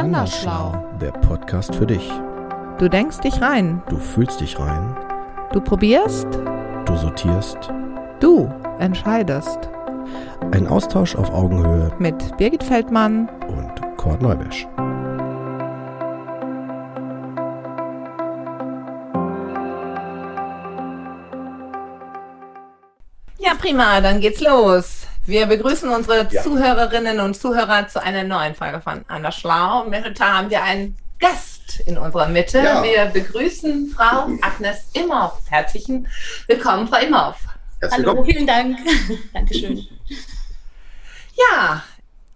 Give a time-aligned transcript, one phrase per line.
[0.00, 0.72] Andersschlau.
[0.98, 2.10] Der Podcast für dich.
[2.78, 3.82] Du denkst dich rein.
[3.90, 4.96] Du fühlst dich rein.
[5.52, 6.26] Du probierst.
[6.86, 7.58] Du sortierst.
[8.18, 9.58] Du entscheidest.
[10.52, 13.28] Ein Austausch auf Augenhöhe Mit Birgit Feldmann.
[13.48, 14.66] und Kurt Neubesch.
[23.38, 24.99] Ja, prima, dann geht's los.
[25.30, 26.42] Wir begrüßen unsere Ja.
[26.42, 29.82] Zuhörerinnen und Zuhörer zu einer neuen Folge von Anders Schlau.
[29.84, 32.58] Und heute haben wir einen Gast in unserer Mitte.
[32.58, 32.82] Ja.
[32.82, 35.34] Wir begrüßen Frau Agnes Imhoff.
[35.48, 36.08] Herzlichen
[36.48, 37.36] Willkommen, Frau Imhoff.
[37.80, 38.26] Herzlich Hallo, willkommen.
[38.28, 38.78] vielen Dank.
[39.32, 39.86] Dankeschön.
[41.52, 41.84] Ja,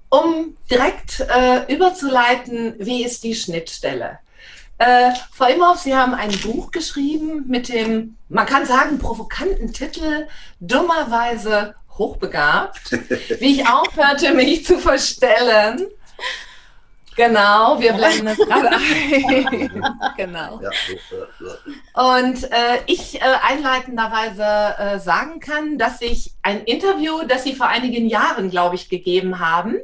[0.08, 4.20] um direkt äh, überzuleiten, wie ist die Schnittstelle?
[4.78, 10.28] Äh, Frau Imhoff, Sie haben ein Buch geschrieben mit dem, man kann sagen, provokanten Titel
[10.60, 12.92] Dummerweise hochbegabt.
[13.40, 15.86] wie ich aufhörte, mich zu verstellen.
[17.16, 19.94] Genau, wir blenden es gerade ein.
[20.16, 20.60] genau.
[20.60, 27.44] Äh, äh, Und äh, ich äh, einleitenderweise äh, sagen kann, dass ich ein Interview, das
[27.44, 29.76] Sie vor einigen Jahren, glaube ich, gegeben haben,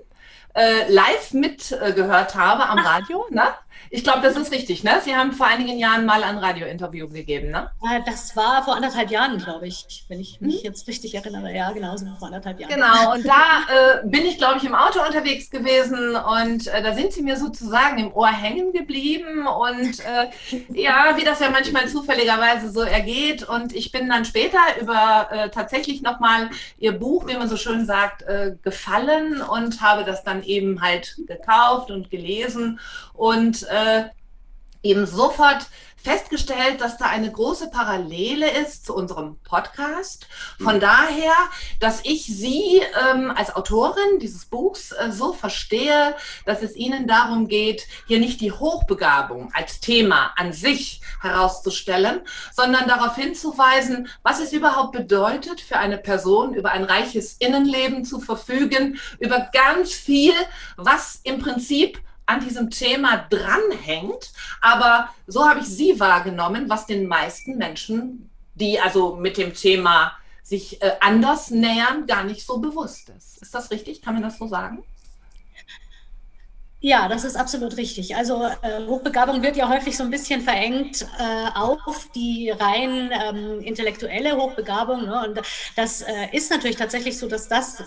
[0.54, 3.24] äh, live mitgehört habe am Radio.
[3.30, 3.44] Ne?
[3.92, 4.84] Ich glaube, das ist richtig.
[4.84, 5.00] Ne?
[5.04, 7.50] Sie haben vor einigen Jahren mal ein Radiointerview gegeben.
[7.50, 7.70] Ne?
[7.82, 10.60] Äh, Das war vor anderthalb Jahren, glaube ich, wenn ich mich Mhm.
[10.62, 11.52] jetzt richtig erinnere.
[11.52, 12.72] Ja, genau, so vor anderthalb Jahren.
[12.72, 13.32] Genau, und da
[14.04, 17.36] äh, bin ich, glaube ich, im Auto unterwegs gewesen und äh, da sind sie mir
[17.36, 20.28] sozusagen im Ohr hängen geblieben und äh,
[20.72, 25.50] ja, wie das ja manchmal zufälligerweise so ergeht und ich bin dann später über äh,
[25.50, 30.44] tatsächlich nochmal ihr Buch, wie man so schön sagt, äh, gefallen und habe das dann
[30.44, 32.78] eben halt gekauft und gelesen
[33.14, 33.79] und äh,
[34.82, 35.66] eben sofort
[36.02, 40.26] festgestellt, dass da eine große Parallele ist zu unserem Podcast.
[40.58, 41.32] Von daher,
[41.78, 47.48] dass ich Sie ähm, als Autorin dieses Buchs äh, so verstehe, dass es Ihnen darum
[47.48, 52.20] geht, hier nicht die Hochbegabung als Thema an sich herauszustellen,
[52.52, 58.20] sondern darauf hinzuweisen, was es überhaupt bedeutet, für eine Person über ein reiches Innenleben zu
[58.20, 60.32] verfügen, über ganz viel,
[60.76, 64.32] was im Prinzip an diesem Thema dranhängt.
[64.60, 70.12] Aber so habe ich sie wahrgenommen, was den meisten Menschen, die also mit dem Thema
[70.42, 73.42] sich äh, anders nähern, gar nicht so bewusst ist.
[73.42, 74.02] Ist das richtig?
[74.02, 74.82] Kann man das so sagen?
[76.82, 78.16] Ja, das ist absolut richtig.
[78.16, 83.60] Also äh, Hochbegabung wird ja häufig so ein bisschen verengt äh, auf die rein ähm,
[83.60, 85.04] intellektuelle Hochbegabung.
[85.04, 85.26] Ne?
[85.28, 85.42] Und
[85.76, 87.82] das äh, ist natürlich tatsächlich so, dass das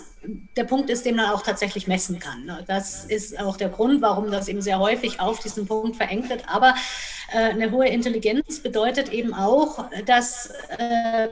[0.56, 2.44] der Punkt ist, den man auch tatsächlich messen kann.
[2.44, 2.62] Ne?
[2.68, 6.48] Das ist auch der Grund, warum das eben sehr häufig auf diesen Punkt verengt wird.
[6.48, 6.76] Aber
[7.32, 11.28] äh, eine hohe Intelligenz bedeutet eben auch, dass äh,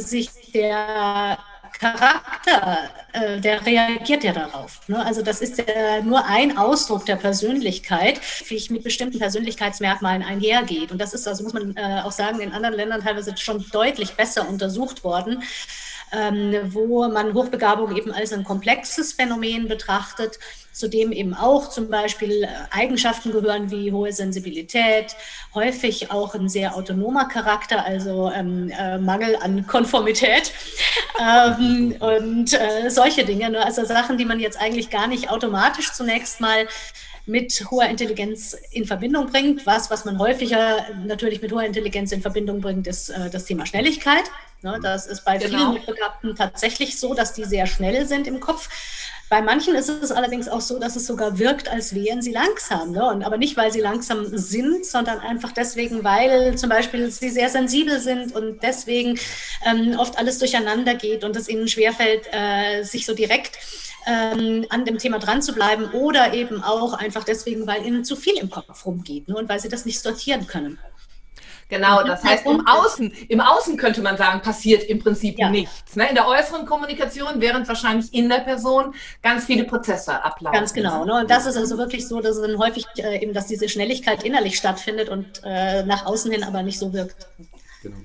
[0.00, 1.38] sich der
[1.78, 4.80] Charakter, äh, der reagiert ja darauf.
[4.88, 5.04] Ne?
[5.04, 10.90] Also das ist ja nur ein Ausdruck der Persönlichkeit, wie ich mit bestimmten Persönlichkeitsmerkmalen einhergeht.
[10.90, 14.14] Und das ist, also muss man äh, auch sagen, in anderen Ländern teilweise schon deutlich
[14.14, 15.42] besser untersucht worden,
[16.72, 20.38] wo man Hochbegabung eben als ein komplexes Phänomen betrachtet,
[20.78, 25.16] zu dem eben auch zum Beispiel äh, Eigenschaften gehören wie hohe Sensibilität,
[25.52, 30.52] häufig auch ein sehr autonomer Charakter, also ähm, äh, Mangel an Konformität
[31.20, 33.50] ähm, und äh, solche Dinge.
[33.50, 33.64] ne?
[33.64, 36.68] Also Sachen, die man jetzt eigentlich gar nicht automatisch zunächst mal
[37.26, 39.66] mit hoher Intelligenz in Verbindung bringt.
[39.66, 43.66] Was, was man häufiger natürlich mit hoher Intelligenz in Verbindung bringt, ist äh, das Thema
[43.66, 44.24] Schnelligkeit.
[44.62, 45.58] Ne, das ist bei Genau.
[45.58, 48.68] vielen Mitbegabten tatsächlich so, dass die sehr schnell sind im Kopf.
[49.30, 52.92] Bei manchen ist es allerdings auch so, dass es sogar wirkt, als wären sie langsam.
[52.92, 53.04] Ne?
[53.06, 57.50] Und, aber nicht, weil sie langsam sind, sondern einfach deswegen, weil zum Beispiel sie sehr
[57.50, 59.18] sensibel sind und deswegen
[59.66, 63.58] ähm, oft alles durcheinander geht und es ihnen schwerfällt, äh, sich so direkt
[64.06, 68.16] ähm, an dem Thema dran zu bleiben oder eben auch einfach deswegen, weil ihnen zu
[68.16, 69.36] viel im Kopf rumgeht ne?
[69.36, 70.78] und weil sie das nicht sortieren können.
[71.68, 75.50] Genau, das heißt, im Außen, im Außen könnte man sagen, passiert im Prinzip Ja.
[75.50, 75.96] nichts.
[75.96, 76.08] Ne?
[76.08, 80.58] In der äußeren Kommunikation, während wahrscheinlich in der Person ganz viele Prozesse ablaufen.
[80.58, 81.04] Ganz genau.
[81.04, 81.20] Ne?
[81.20, 84.22] Und das ist also wirklich so, dass es dann häufig äh, eben, dass diese Schnelligkeit
[84.22, 87.26] innerlich stattfindet und äh, nach außen hin aber nicht so wirkt.
[87.82, 87.98] genau.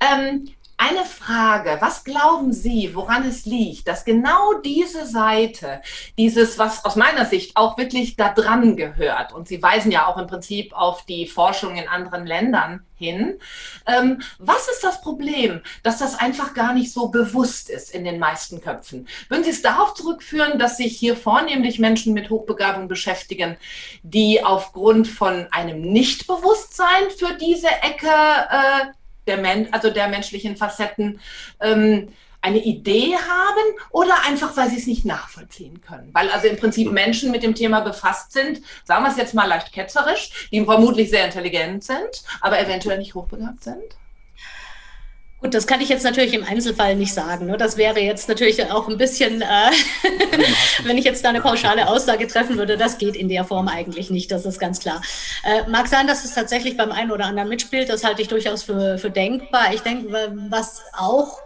[0.00, 5.80] Ähm, eine Frage, was glauben Sie, woran es liegt, dass genau diese Seite,
[6.18, 10.18] dieses, was aus meiner Sicht auch wirklich da dran gehört, und Sie weisen ja auch
[10.18, 13.38] im Prinzip auf die Forschung in anderen Ländern hin,
[13.86, 18.18] ähm, was ist das Problem, dass das einfach gar nicht so bewusst ist in den
[18.18, 19.08] meisten Köpfen?
[19.28, 23.56] Würden Sie es darauf zurückführen, dass sich hier vornehmlich Menschen mit Hochbegabung beschäftigen,
[24.02, 28.86] die aufgrund von einem Nichtbewusstsein für diese Ecke äh,
[29.26, 31.20] der Men also der menschlichen Facetten
[31.60, 32.08] ähm,
[32.42, 36.10] eine Idee haben oder einfach, weil sie es nicht nachvollziehen können.
[36.12, 39.46] Weil also im Prinzip Menschen mit dem Thema befasst sind, sagen wir es jetzt mal
[39.46, 43.96] leicht ketzerisch, die vermutlich sehr intelligent sind, aber eventuell nicht hochbegabt sind.
[45.38, 47.46] Gut, das kann ich jetzt natürlich im Einzelfall nicht sagen.
[47.46, 47.58] Ne?
[47.58, 49.70] Das wäre jetzt natürlich auch ein bisschen, äh,
[50.84, 54.08] wenn ich jetzt da eine pauschale Aussage treffen würde, das geht in der Form eigentlich
[54.08, 55.02] nicht, das ist ganz klar.
[55.44, 58.62] Äh, mag sein, dass es tatsächlich beim einen oder anderen mitspielt, das halte ich durchaus
[58.62, 59.74] für, für denkbar.
[59.74, 61.38] Ich denke, was auch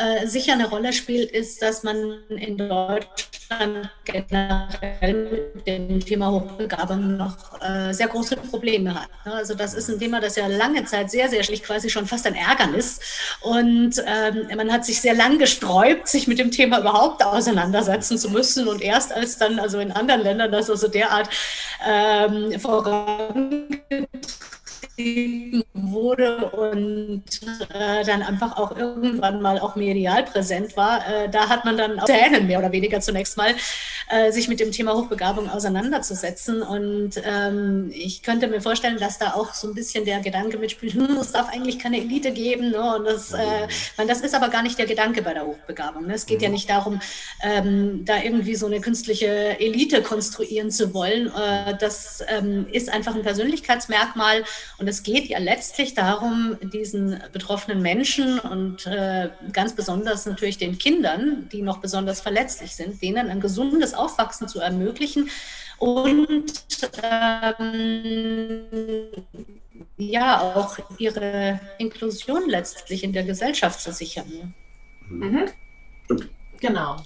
[0.00, 7.16] äh, sicher eine Rolle spielt, ist, dass man in Deutschland generell mit dem Thema Hochbegabung
[7.16, 9.08] noch äh, sehr große Probleme hat.
[9.26, 9.34] Ne?
[9.34, 12.26] Also das ist ein Thema, das ja lange Zeit sehr, sehr schlicht quasi schon fast
[12.26, 13.00] ein Ärgernis.
[13.42, 18.30] Und ähm, man hat sich sehr lang gesträubt, sich mit dem Thema überhaupt auseinandersetzen zu
[18.30, 18.68] müssen.
[18.68, 21.28] Und erst als dann also in anderen Ländern das also derart
[21.86, 24.06] ähm, vorangetrieben
[25.72, 27.22] wurde und
[27.72, 31.98] äh, dann einfach auch irgendwann mal auch medial präsent war, äh, da hat man dann
[32.00, 33.54] auch Zähnen mehr oder weniger zunächst mal
[34.10, 36.62] äh, sich mit dem Thema Hochbegabung auseinanderzusetzen.
[36.62, 40.94] Und ähm, ich könnte mir vorstellen, dass da auch so ein bisschen der Gedanke mitspielt,
[40.94, 42.70] hm, es darf eigentlich keine Elite geben.
[42.70, 42.96] Ne?
[42.96, 46.06] Und das, äh, man, das ist aber gar nicht der Gedanke bei der Hochbegabung.
[46.06, 46.14] Ne?
[46.14, 46.54] Es geht ja mhm.
[46.54, 47.00] nicht darum,
[47.42, 49.28] ähm, da irgendwie so eine künstliche
[49.60, 51.28] Elite konstruieren zu wollen.
[51.28, 54.44] Äh, das ähm, ist einfach ein Persönlichkeitsmerkmal
[54.80, 60.78] und es geht ja letztlich darum, diesen betroffenen Menschen und äh, ganz besonders natürlich den
[60.78, 65.28] Kindern, die noch besonders verletzlich sind, denen ein gesundes Aufwachsen zu ermöglichen
[65.76, 66.64] und
[67.02, 68.62] ähm,
[69.98, 74.54] ja auch ihre Inklusion letztlich in der Gesellschaft zu sichern.
[75.10, 75.50] Mhm.
[76.58, 76.96] Genau.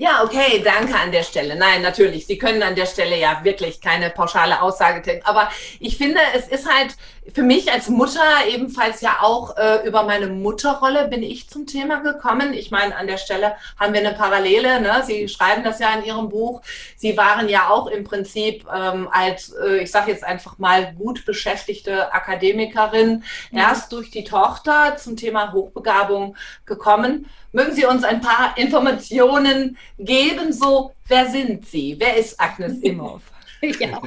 [0.00, 1.56] Ja, okay, danke an der Stelle.
[1.56, 5.26] Nein, natürlich, Sie können an der Stelle ja wirklich keine pauschale Aussage tätigen.
[5.26, 6.96] Aber ich finde, es ist halt
[7.34, 12.00] für mich als Mutter ebenfalls ja auch äh, über meine Mutterrolle bin ich zum Thema
[12.00, 12.54] gekommen.
[12.54, 14.80] Ich meine, an der Stelle haben wir eine Parallele.
[14.80, 15.02] Ne?
[15.04, 16.62] Sie schreiben das ja in Ihrem Buch.
[16.96, 21.26] Sie waren ja auch im Prinzip ähm, als, äh, ich sage jetzt einfach mal, gut
[21.26, 23.58] beschäftigte Akademikerin mhm.
[23.58, 27.26] erst durch die Tochter zum Thema Hochbegabung gekommen.
[27.52, 30.52] Mögen Sie uns ein paar Informationen geben?
[30.52, 31.96] So, wer sind Sie?
[31.98, 33.22] Wer ist Agnes Imhoff?
[33.80, 34.00] ja.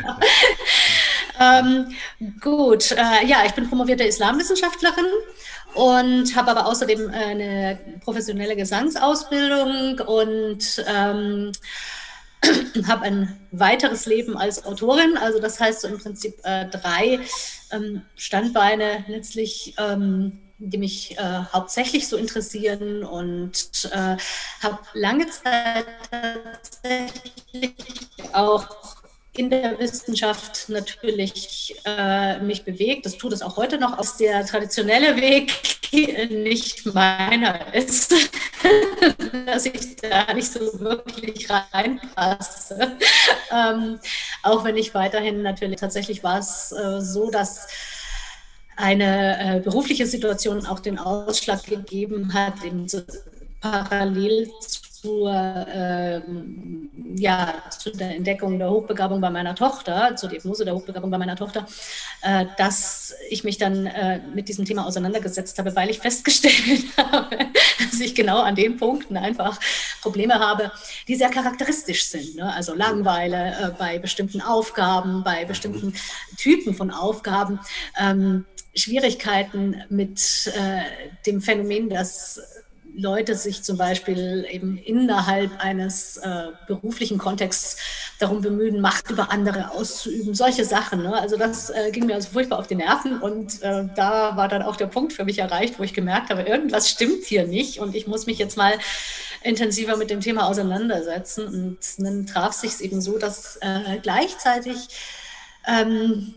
[1.39, 1.93] ähm,
[2.41, 5.05] gut, äh, ja, ich bin promovierte Islamwissenschaftlerin
[5.75, 11.51] und habe aber außerdem eine professionelle Gesangsausbildung und ähm,
[12.87, 15.17] habe ein weiteres Leben als Autorin.
[15.17, 17.19] Also das heißt so im Prinzip äh, drei
[17.71, 19.75] ähm, Standbeine letztlich.
[19.77, 20.39] Ähm,
[20.69, 24.17] die mich äh, hauptsächlich so interessieren und äh,
[24.61, 27.75] habe lange Zeit tatsächlich
[28.31, 28.93] auch
[29.35, 33.05] in der Wissenschaft natürlich äh, mich bewegt.
[33.05, 35.51] Das tut es auch heute noch, aus der traditionelle Weg
[36.29, 38.13] nicht meiner ist,
[39.45, 42.97] dass ich da nicht so wirklich reinpasse.
[43.51, 43.99] Ähm,
[44.43, 47.67] auch wenn ich weiterhin natürlich tatsächlich war es äh, so, dass
[48.75, 52.55] eine äh, berufliche Situation auch den Ausschlag gegeben hat,
[52.87, 53.01] so
[53.61, 54.49] parallel
[55.03, 55.33] zur,
[55.73, 61.17] ähm, ja, zu der Entdeckung der Hochbegabung bei meiner Tochter, zur Diagnose der Hochbegabung bei
[61.17, 61.67] meiner Tochter,
[62.21, 67.37] äh, dass ich mich dann äh, mit diesem Thema auseinandergesetzt habe, weil ich festgestellt habe,
[67.79, 69.59] dass ich genau an den Punkten einfach
[70.01, 70.71] Probleme habe,
[71.09, 72.35] die sehr charakteristisch sind.
[72.35, 72.53] Ne?
[72.53, 75.93] Also Langeweile äh, bei bestimmten Aufgaben, bei bestimmten
[76.37, 77.59] Typen von Aufgaben.
[77.99, 80.81] Ähm, Schwierigkeiten mit äh,
[81.25, 82.41] dem Phänomen, dass
[82.95, 87.77] Leute sich zum Beispiel eben innerhalb eines äh, beruflichen Kontexts
[88.19, 91.01] darum bemühen, Macht über andere auszuüben, solche Sachen.
[91.01, 91.13] Ne?
[91.13, 94.61] Also das äh, ging mir also furchtbar auf die Nerven und äh, da war dann
[94.61, 97.95] auch der Punkt für mich erreicht, wo ich gemerkt habe, irgendwas stimmt hier nicht und
[97.95, 98.73] ich muss mich jetzt mal
[99.41, 101.47] intensiver mit dem Thema auseinandersetzen.
[101.47, 104.87] Und dann traf sich es eben so, dass äh, gleichzeitig
[105.67, 106.35] ähm,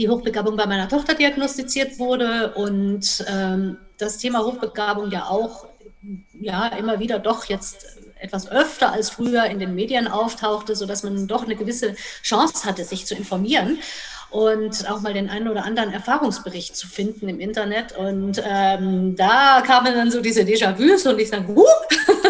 [0.00, 5.66] die Hochbegabung bei meiner Tochter diagnostiziert wurde und ähm, das Thema Hochbegabung ja auch
[6.40, 11.26] ja immer wieder doch jetzt etwas öfter als früher in den Medien auftauchte, sodass man
[11.26, 13.78] doch eine gewisse Chance hatte, sich zu informieren
[14.30, 17.94] und auch mal den einen oder anderen Erfahrungsbericht zu finden im Internet.
[17.94, 21.54] Und ähm, da kamen dann so diese Déjà-vus und ich sage!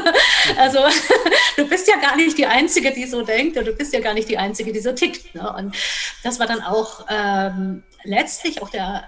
[0.58, 0.78] also
[1.56, 4.14] du bist ja gar nicht die Einzige, die so denkt und du bist ja gar
[4.14, 5.34] nicht die Einzige, die so tickt.
[5.34, 5.52] Ne?
[5.52, 5.74] Und
[6.22, 9.04] das war dann auch ähm, letztlich auch der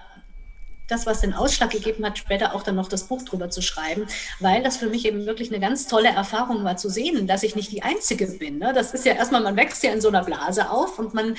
[0.87, 4.05] das, was den Ausschlag gegeben hat, später auch dann noch das Buch drüber zu schreiben,
[4.39, 7.55] weil das für mich eben wirklich eine ganz tolle Erfahrung war zu sehen, dass ich
[7.55, 8.59] nicht die Einzige bin.
[8.59, 8.73] Ne?
[8.73, 11.35] Das ist ja erstmal, man wächst ja in so einer Blase auf und man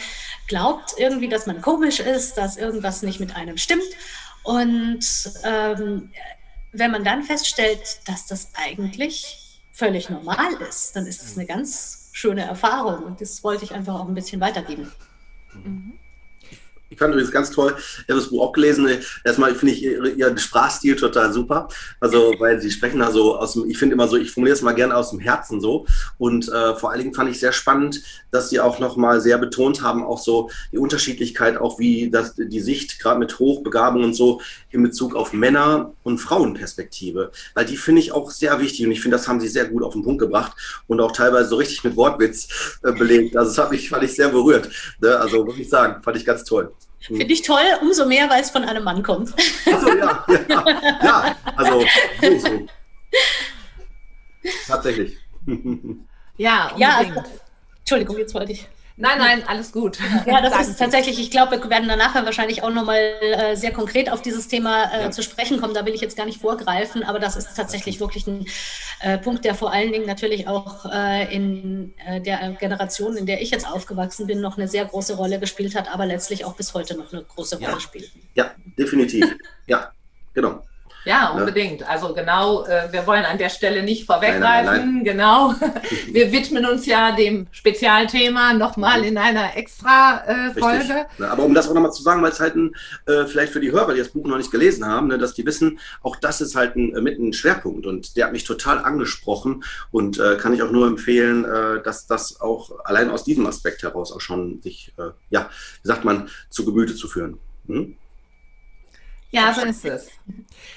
[0.48, 3.82] glaubt irgendwie, dass man komisch ist, dass irgendwas nicht mit einem stimmt.
[4.42, 5.04] Und
[5.44, 6.10] ähm,
[6.72, 9.43] wenn man dann feststellt, dass das eigentlich
[9.74, 13.96] völlig normal ist, dann ist es eine ganz schöne Erfahrung und das wollte ich einfach
[13.96, 14.90] auch ein bisschen weitergeben.
[15.52, 15.98] Mhm.
[16.94, 18.88] Ich fand übrigens ganz toll, ich habe das Buch auch gelesen.
[19.24, 21.66] Erstmal finde ich ihren Sprachstil total super.
[21.98, 24.62] Also, weil sie sprechen da so aus dem, ich finde immer so, ich formuliere es
[24.62, 25.86] mal gerne aus dem Herzen so.
[26.18, 29.82] Und äh, vor allen Dingen fand ich sehr spannend, dass sie auch nochmal sehr betont
[29.82, 34.40] haben, auch so die Unterschiedlichkeit, auch wie das, die Sicht, gerade mit Hochbegabung und so,
[34.70, 37.32] in Bezug auf Männer- und Frauenperspektive.
[37.54, 39.82] Weil die finde ich auch sehr wichtig und ich finde, das haben sie sehr gut
[39.82, 40.52] auf den Punkt gebracht
[40.86, 43.36] und auch teilweise so richtig mit Wortwitz äh, belegt.
[43.36, 44.70] Also, das hat mich, fand ich sehr berührt.
[45.00, 45.18] Ne?
[45.18, 46.72] Also, muss ich sagen, fand ich ganz toll.
[47.00, 49.34] Finde ich toll, umso mehr, weil es von einem Mann kommt.
[49.70, 50.64] Achso, ja, ja,
[51.02, 51.84] ja, also
[52.22, 52.66] so, so.
[54.66, 55.18] Tatsächlich.
[56.38, 57.22] Ja, ja, also,
[57.78, 58.66] Entschuldigung, jetzt wollte ich.
[58.96, 59.98] Nein, nein, alles gut.
[60.24, 60.70] Ja, das Danke.
[60.70, 64.46] ist tatsächlich, ich glaube, wir werden danach wahrscheinlich auch nochmal äh, sehr konkret auf dieses
[64.46, 65.10] Thema äh, ja.
[65.10, 65.74] zu sprechen kommen.
[65.74, 68.46] Da will ich jetzt gar nicht vorgreifen, aber das ist tatsächlich wirklich ein
[69.00, 73.42] äh, Punkt, der vor allen Dingen natürlich auch äh, in äh, der Generation, in der
[73.42, 76.72] ich jetzt aufgewachsen bin, noch eine sehr große Rolle gespielt hat, aber letztlich auch bis
[76.72, 77.80] heute noch eine große Rolle ja.
[77.80, 78.12] spielt.
[78.34, 79.26] Ja, definitiv.
[79.66, 79.90] ja,
[80.34, 80.62] genau.
[81.04, 81.82] Ja, unbedingt.
[81.82, 81.88] Ja.
[81.88, 85.04] Also genau, äh, wir wollen an der Stelle nicht vorweggreifen.
[85.04, 85.54] Genau.
[86.08, 89.08] Wir widmen uns ja dem Spezialthema nochmal mhm.
[89.08, 91.06] in einer extra äh, Folge.
[91.18, 92.74] Ja, aber um das auch nochmal zu sagen, weil es halt ein,
[93.06, 95.44] äh, vielleicht für die Hörer, die das Buch noch nicht gelesen haben, ne, dass die
[95.44, 98.78] wissen, auch das ist halt ein, äh, mit ein Schwerpunkt und der hat mich total
[98.78, 103.46] angesprochen und äh, kann ich auch nur empfehlen, äh, dass das auch allein aus diesem
[103.46, 104.92] Aspekt heraus auch schon sich,
[105.30, 105.50] ja,
[105.82, 107.38] wie sagt man, zu Gemüte zu führen.
[107.66, 107.96] Hm?
[109.34, 110.10] Ja, so ist es.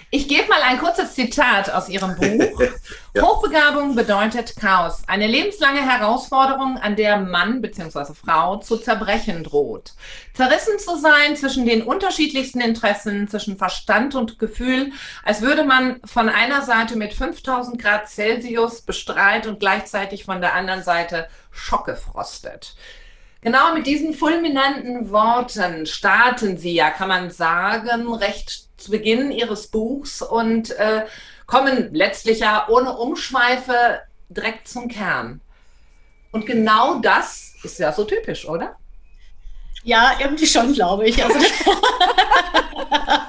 [0.09, 2.61] Ich gebe mal ein kurzes Zitat aus Ihrem Buch.
[3.13, 3.23] ja.
[3.23, 5.01] Hochbegabung bedeutet Chaos.
[5.05, 8.13] Eine lebenslange Herausforderung, an der Mann bzw.
[8.13, 9.95] Frau zu zerbrechen droht.
[10.33, 16.29] Zerrissen zu sein zwischen den unterschiedlichsten Interessen, zwischen Verstand und Gefühl, als würde man von
[16.29, 22.75] einer Seite mit 5000 Grad Celsius bestrahlt und gleichzeitig von der anderen Seite schockgefrostet.
[23.41, 29.67] Genau mit diesen fulminanten Worten starten Sie ja, kann man sagen, recht zu Beginn Ihres
[29.67, 31.05] Buchs und äh,
[31.45, 35.41] kommen letztlich ja ohne Umschweife direkt zum Kern.
[36.31, 38.75] Und genau das ist ja so typisch, oder?
[39.83, 41.23] Ja, irgendwie schon, glaube ich.
[41.23, 41.39] Also,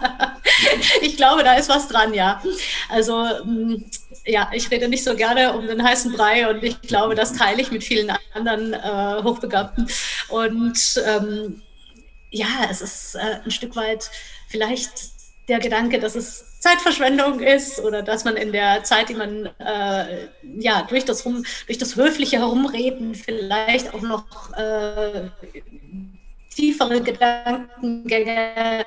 [1.02, 2.42] ich glaube, da ist was dran, ja.
[2.88, 3.84] Also mm,
[4.24, 7.62] ja, ich rede nicht so gerne um den heißen Brei und ich glaube, das teile
[7.62, 9.88] ich mit vielen anderen äh, Hochbegabten.
[10.28, 11.62] Und ähm,
[12.30, 14.10] ja, es ist äh, ein Stück weit
[14.48, 14.90] vielleicht
[15.48, 20.28] der Gedanke, dass es Zeitverschwendung ist oder dass man in der Zeit, die man äh,
[20.58, 24.24] ja durch das, rum, durch das höfliche Herumreden vielleicht auch noch
[24.56, 25.28] äh,
[26.54, 28.84] tiefere Gedankengänge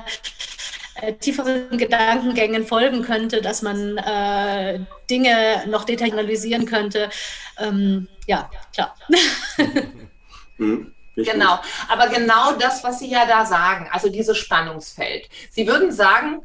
[1.19, 4.79] tieferen Gedankengängen folgen könnte, dass man äh,
[5.09, 7.09] Dinge noch detailisieren könnte.
[7.57, 8.95] Ähm, ja, klar.
[10.57, 10.93] Mhm.
[11.15, 15.27] Genau, aber genau das, was Sie ja da sagen, also dieses Spannungsfeld.
[15.49, 16.43] Sie würden sagen,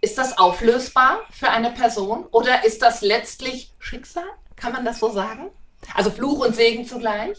[0.00, 4.24] ist das auflösbar für eine Person oder ist das letztlich Schicksal?
[4.54, 5.50] Kann man das so sagen?
[5.94, 7.38] Also Fluch und Segen zugleich?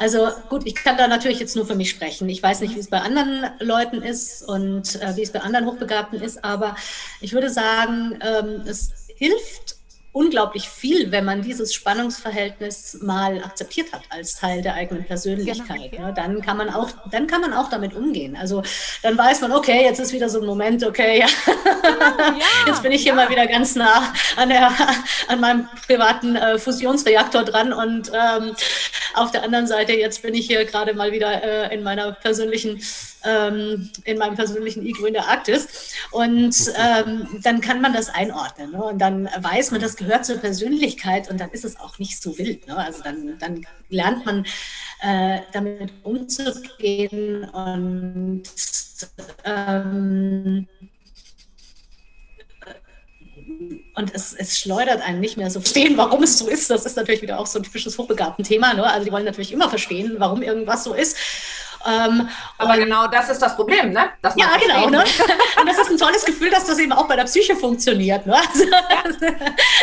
[0.00, 2.26] Also gut, ich kann da natürlich jetzt nur für mich sprechen.
[2.30, 5.66] Ich weiß nicht, wie es bei anderen Leuten ist und äh, wie es bei anderen
[5.66, 6.74] Hochbegabten ist, aber
[7.20, 9.76] ich würde sagen, ähm, es hilft
[10.12, 15.92] unglaublich viel, wenn man dieses Spannungsverhältnis mal akzeptiert hat als Teil der eigenen Persönlichkeit.
[15.92, 16.08] Genau.
[16.08, 16.14] Ne?
[16.14, 18.36] Dann kann man auch, dann kann man auch damit umgehen.
[18.36, 18.62] Also
[19.02, 21.26] dann weiß man, okay, jetzt ist wieder so ein Moment, okay, ja.
[21.46, 22.34] ja
[22.66, 23.16] jetzt bin ich hier ja.
[23.16, 24.72] mal wieder ganz nah an, der,
[25.28, 28.56] an meinem privaten äh, Fusionsreaktor dran und ähm,
[29.14, 32.80] auf der anderen Seite, jetzt bin ich hier gerade mal wieder äh, in meiner persönlichen
[33.24, 35.94] ähm, in meinem persönlichen Ego in der Arktis.
[36.10, 38.72] Und ähm, dann kann man das einordnen.
[38.72, 38.82] Ne?
[38.82, 42.36] Und dann weiß man, das gehört zur Persönlichkeit und dann ist es auch nicht so
[42.38, 42.66] wild.
[42.66, 42.76] Ne?
[42.76, 44.46] Also dann, dann lernt man
[45.02, 48.42] äh, damit umzugehen und
[49.44, 50.68] ähm,
[54.00, 56.70] und es, es, schleudert einen nicht mehr so verstehen, warum es so ist.
[56.70, 58.72] Das ist natürlich wieder auch so ein typisches hochbegabten Thema.
[58.74, 58.84] Ne?
[58.84, 61.16] Also die wollen natürlich immer verstehen, warum irgendwas so ist.
[61.86, 62.28] Ähm,
[62.58, 64.10] Aber genau das ist das Problem, ne?
[64.36, 64.90] ja, genau.
[64.90, 65.02] Ne?
[65.58, 68.26] Und das ist ein tolles Gefühl, dass das eben auch bei der Psyche funktioniert.
[68.26, 68.36] Ne?
[68.36, 69.32] Also, ja.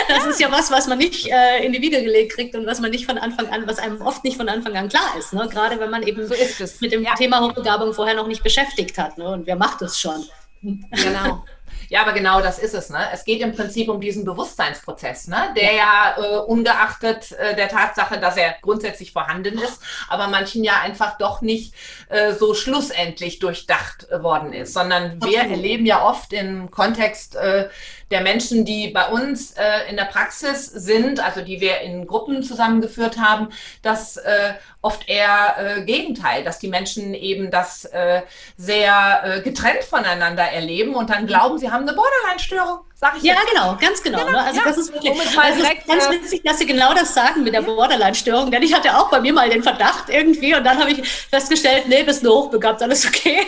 [0.08, 2.80] Das ist ja was, was man nicht äh, in die Wiege gelegt kriegt und was
[2.80, 5.34] man nicht von Anfang an, was einem oft nicht von Anfang an klar ist.
[5.34, 5.48] Ne?
[5.50, 6.36] Gerade wenn man eben so
[6.82, 7.16] mit dem ja.
[7.16, 9.18] Thema Hochbegabung vorher noch nicht beschäftigt hat.
[9.18, 9.28] Ne?
[9.28, 10.24] Und wer macht es schon?
[10.62, 11.44] Genau.
[11.90, 12.90] Ja, aber genau das ist es.
[12.90, 13.00] Ne?
[13.14, 15.54] Es geht im Prinzip um diesen Bewusstseinsprozess, ne?
[15.56, 20.82] der ja äh, ungeachtet äh, der Tatsache, dass er grundsätzlich vorhanden ist, aber manchen ja
[20.82, 21.74] einfach doch nicht
[22.10, 25.58] äh, so schlussendlich durchdacht äh, worden ist, sondern wir Absolut.
[25.58, 27.70] erleben ja oft im Kontext äh,
[28.12, 32.44] der Menschen, die bei uns äh, in der Praxis sind, also die wir in Gruppen
[32.44, 33.50] zusammengeführt haben,
[33.82, 38.22] das äh, oft eher äh, Gegenteil, dass die Menschen eben das äh,
[38.56, 43.36] sehr äh, getrennt voneinander erleben und dann glauben, sie haben eine Borderline-Störung, sag ich Ja,
[43.36, 43.52] jetzt.
[43.52, 44.18] genau, ganz genau.
[44.20, 44.42] Genau, ne?
[44.44, 44.66] Also ja.
[44.66, 47.62] das ist wirklich ist direkt, ganz äh, witzig, dass Sie genau das sagen mit der
[47.62, 51.08] Borderline-Störung, denn ich hatte auch bei mir mal den Verdacht irgendwie und dann habe ich
[51.08, 53.42] festgestellt, nee, bist nur hochbegabt, alles okay.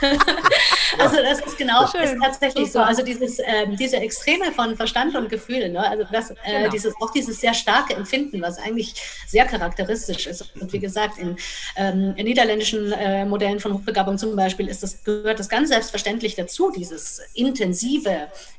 [0.98, 2.02] also das ist genau, Schön.
[2.02, 2.80] ist tatsächlich so.
[2.80, 2.86] Super.
[2.86, 5.80] Also dieses, ähm, diese Extreme von Verstand und Gefühl, ne?
[5.88, 6.70] also das, äh, Genau.
[6.70, 8.94] dieses, auch dieses sehr starke Empfinden, was eigentlich
[9.26, 10.44] sehr charakteristisch ist.
[10.60, 11.36] Und wie gesagt, in,
[11.76, 16.34] ähm, in niederländischen äh, Modellen von Hochbegabung zum Beispiel ist das, gehört das ganz selbstverständlich
[16.34, 17.69] dazu, dieses intensive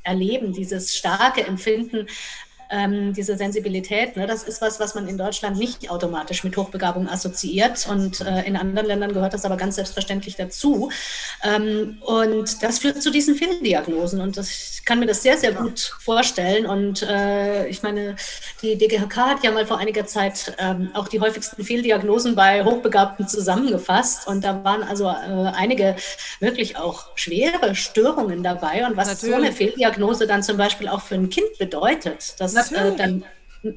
[0.04, 2.08] Erleben, dieses starke Empfinden,
[2.72, 4.16] ähm, diese Sensibilität.
[4.16, 8.44] Ne, das ist was, was man in Deutschland nicht automatisch mit Hochbegabung assoziiert und äh,
[8.44, 10.90] in anderen Ländern gehört das aber ganz selbstverständlich dazu.
[11.44, 15.52] Ähm, und das führt zu diesen Fehldiagnosen und das, ich kann mir das sehr, sehr
[15.52, 16.66] gut vorstellen.
[16.66, 18.16] Und äh, ich meine,
[18.62, 23.28] die DGHK hat ja mal vor einiger Zeit ähm, auch die häufigsten Fehldiagnosen bei Hochbegabten
[23.28, 25.96] zusammengefasst und da waren also äh, einige
[26.40, 29.58] wirklich auch schwere Störungen dabei und was so eine Natürlich.
[29.58, 32.36] Fehldiagnose dann zum Beispiel auch für ein Kind bedeutet,
[32.70, 33.24] äh, dann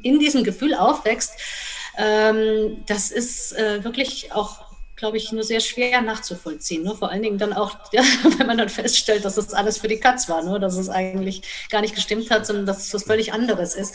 [0.02, 1.34] in diesem Gefühl aufwächst,
[1.96, 4.64] ähm, das ist äh, wirklich auch,
[4.96, 6.82] glaube ich, nur sehr schwer nachzuvollziehen.
[6.82, 6.94] Ne?
[6.94, 8.02] Vor allen Dingen dann auch, ja,
[8.38, 10.58] wenn man dann feststellt, dass das alles für die Katz war, ne?
[10.58, 13.94] dass es eigentlich gar nicht gestimmt hat, sondern dass es was völlig anderes ist.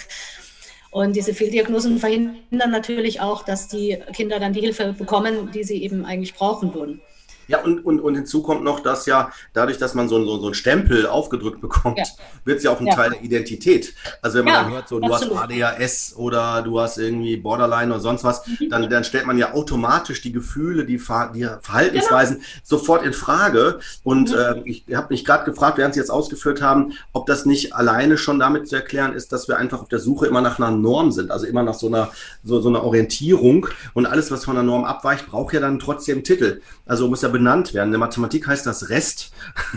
[0.92, 5.84] Und diese Fehldiagnosen verhindern natürlich auch, dass die Kinder dann die Hilfe bekommen, die sie
[5.84, 7.02] eben eigentlich brauchen würden.
[7.50, 10.46] Ja, und, und, und hinzu kommt noch, dass ja dadurch, dass man so, so, so
[10.46, 12.06] einen Stempel aufgedrückt bekommt, Ja.
[12.46, 12.96] wird es ja auch ein Ja.
[12.96, 13.94] Teil der Identität.
[14.22, 15.38] Also wenn man Ja, dann hört, so du absolut.
[15.38, 18.70] hast ADHS oder du hast irgendwie Borderline oder sonst was, Mhm.
[18.70, 22.48] dann, dann stellt man ja automatisch die Gefühle, die, Ver die Verhaltensweisen Genau.
[22.64, 23.80] sofort in Frage.
[24.04, 24.36] Und Mhm.
[24.38, 28.18] äh, ich habe mich gerade gefragt, während Sie jetzt ausgeführt haben, ob das nicht alleine
[28.20, 31.12] schon damit zu erklären ist, dass wir einfach auf der Suche immer nach einer Norm
[31.12, 32.12] sind, also immer nach so einer,
[32.44, 33.68] so, so einer Orientierung.
[33.96, 36.62] Und alles, was von der Norm abweicht, braucht ja dann trotzdem Titel.
[36.86, 37.88] Also muss ja benannt werden.
[37.88, 39.32] In der Mathematik heißt das Rest.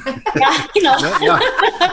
[0.35, 0.97] Ja, genau.
[1.01, 1.27] Ne?
[1.27, 1.41] Ja.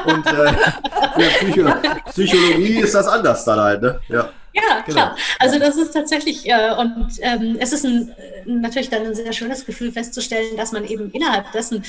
[0.05, 1.69] Und äh, in der Psycho
[2.09, 3.81] Psychologie ist das anders dann halt.
[3.81, 3.99] Ne?
[4.09, 4.29] Ja.
[4.51, 4.93] Ja, Genau.
[5.01, 5.15] klar.
[5.39, 8.13] Also das ist tatsächlich, äh, und ähm, es ist ein,
[8.45, 11.83] natürlich dann ein sehr schönes Gefühl festzustellen, dass man eben innerhalb dessen,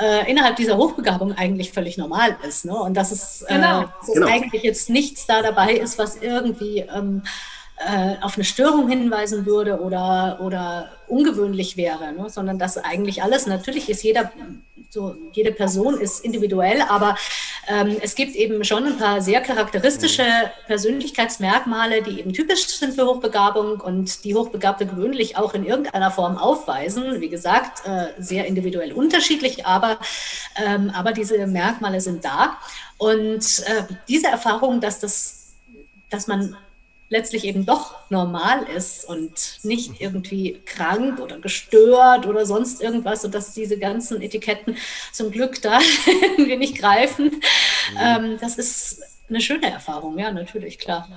[0.00, 2.64] äh, innerhalb dieser Hochbegabung eigentlich völlig normal ist.
[2.64, 2.74] Ne?
[2.74, 3.82] Und dass es, Genau.
[3.82, 4.26] äh, dass es Genau.
[4.28, 7.22] eigentlich jetzt nichts da dabei ist, was irgendwie ähm,
[7.78, 12.30] äh, auf eine Störung hinweisen würde oder, oder ungewöhnlich wäre, ne?
[12.30, 14.32] sondern dass eigentlich alles, natürlich ist jeder,
[14.88, 17.16] so jede Person ist individuell, aber
[17.68, 20.24] ähm, es gibt eben schon ein paar sehr charakteristische
[20.66, 26.38] Persönlichkeitsmerkmale, die eben typisch sind für Hochbegabung und die Hochbegabte gewöhnlich auch in irgendeiner Form
[26.38, 27.20] aufweisen.
[27.20, 29.98] Wie gesagt, äh, sehr individuell unterschiedlich, aber,
[30.56, 32.56] ähm, aber diese Merkmale sind da.
[32.98, 35.52] Und äh, diese Erfahrung, dass das,
[36.08, 36.56] dass man
[37.08, 43.34] letztlich eben doch normal ist und nicht irgendwie krank oder gestört oder sonst irgendwas und
[43.34, 44.76] dass diese ganzen Etiketten
[45.12, 47.40] zum Glück da irgendwie nicht greifen.
[48.00, 51.08] Ähm, das ist eine schöne Erfahrung, ja, natürlich, klar.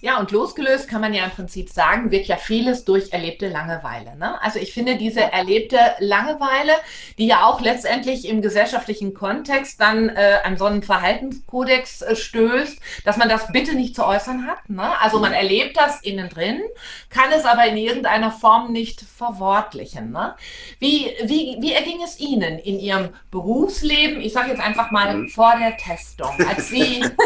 [0.00, 4.16] Ja, und losgelöst kann man ja im Prinzip sagen, wird ja vieles durch erlebte Langeweile.
[4.16, 4.40] Ne?
[4.42, 6.72] Also ich finde diese erlebte Langeweile,
[7.18, 12.78] die ja auch letztendlich im gesellschaftlichen Kontext dann äh, an so einen Verhaltenskodex äh, stößt,
[13.04, 14.68] dass man das bitte nicht zu äußern hat.
[14.68, 14.98] Ne?
[15.00, 16.60] Also man erlebt das innen drin,
[17.10, 20.10] kann es aber in irgendeiner Form nicht verwortlichen.
[20.12, 20.34] Ne?
[20.78, 25.28] Wie, wie, wie erging es Ihnen in Ihrem Berufsleben, ich sage jetzt einfach mal Mhm.
[25.28, 27.00] vor der Testung, als Sie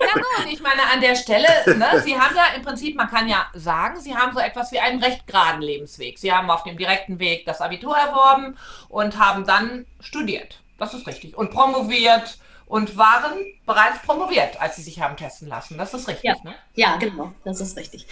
[0.00, 3.28] ja gut, ich meine an der Stelle, ne, Sie haben ja im Prinzip, man kann
[3.28, 6.18] ja sagen, Sie haben so etwas wie einen recht geraden Lebensweg.
[6.18, 8.56] Sie haben auf dem direkten Weg das Abitur erworben
[8.88, 10.60] und haben dann studiert.
[10.78, 11.36] Das ist richtig.
[11.36, 15.78] Und promoviert und waren bereits promoviert, als Sie sich haben testen lassen.
[15.78, 16.34] Das ist richtig, Ja.
[16.42, 16.54] ne?
[16.74, 18.06] ja, genau, das ist richtig.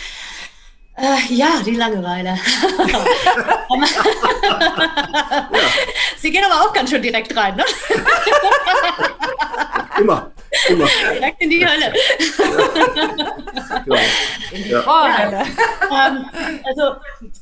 [0.96, 2.38] Äh, ja, die Langeweile.
[6.18, 7.64] Sie gehen aber auch ganz schön direkt rein, ne?
[9.98, 10.31] Immer.
[10.68, 10.86] Immer.
[11.14, 11.92] direkt in die Hölle.
[13.84, 13.96] Genau.
[14.52, 14.82] In die Ja.
[14.82, 15.42] Vorhölle.
[15.90, 16.26] ähm,
[16.64, 16.96] also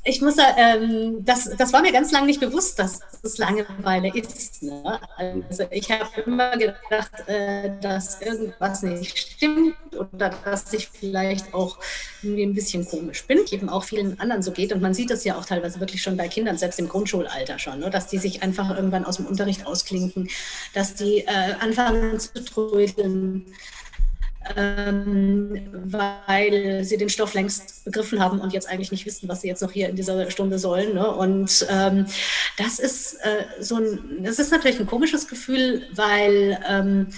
[0.04, 4.62] ich muss ähm, das, das war mir ganz lange nicht bewusst, dass es Langeweile ist.
[4.62, 5.00] Ne?
[5.48, 11.78] Also ich habe immer gedacht, äh, dass irgendwas nicht stimmt oder dass ich vielleicht auch
[12.22, 14.72] irgendwie ein bisschen komisch bin, eben auch vielen anderen so geht.
[14.72, 17.80] Und man sieht das ja auch teilweise wirklich schon bei Kindern, selbst im Grundschulalter schon,
[17.80, 17.90] ne?
[17.90, 20.28] dass die sich einfach irgendwann aus dem Unterricht ausklinken,
[20.74, 23.46] dass die äh, anfangen zu trödeln ähm,
[25.72, 29.62] weil sie den Stoff längst begriffen haben und jetzt eigentlich nicht wissen, was sie jetzt
[29.62, 30.94] noch hier in dieser Stunde sollen.
[30.94, 31.10] Ne?
[31.10, 32.06] Und ähm,
[32.56, 37.08] das ist äh, so ein, das ist natürlich ein komisches Gefühl, weil ähm,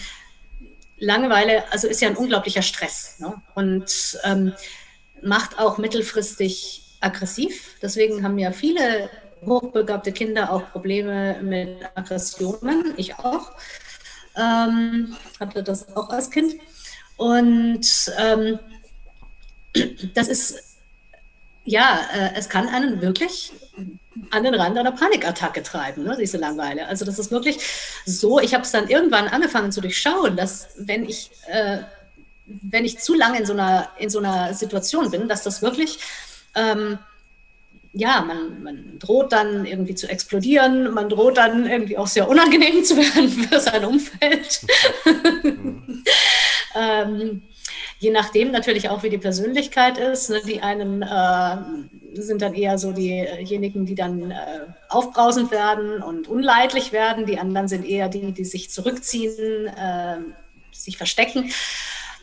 [0.98, 3.34] Langeweile, also ist ja ein unglaublicher Stress ne?
[3.54, 4.52] und ähm,
[5.22, 7.76] macht auch mittelfristig aggressiv.
[7.82, 9.10] Deswegen haben ja viele
[9.44, 12.94] hochbegabte Kinder auch Probleme mit Aggressionen.
[12.96, 13.50] Ich auch.
[14.36, 16.54] Ähm, hatte das auch als Kind.
[17.16, 18.58] Und ähm,
[20.14, 20.76] das ist,
[21.64, 23.52] ja, äh, es kann einen wirklich
[24.30, 26.86] an den Rand einer Panikattacke treiben, ne, diese Langeweile.
[26.86, 27.58] Also das ist wirklich
[28.04, 31.78] so, ich habe es dann irgendwann angefangen zu durchschauen, dass wenn ich, äh,
[32.46, 35.98] wenn ich zu lange in so, einer, in so einer Situation bin, dass das wirklich...
[36.54, 36.98] Ähm,
[37.94, 42.84] ja, man, man droht dann irgendwie zu explodieren, man droht dann irgendwie auch sehr unangenehm
[42.84, 44.60] zu werden für sein Umfeld.
[45.04, 46.04] Mhm.
[46.74, 47.42] ähm,
[47.98, 50.30] je nachdem natürlich auch, wie die Persönlichkeit ist.
[50.30, 50.40] Ne?
[50.46, 51.56] Die einen äh,
[52.14, 54.36] sind dann eher so diejenigen, die dann äh,
[54.88, 57.26] aufbrausend werden und unleidlich werden.
[57.26, 60.16] Die anderen sind eher die, die sich zurückziehen, äh,
[60.72, 61.52] sich verstecken.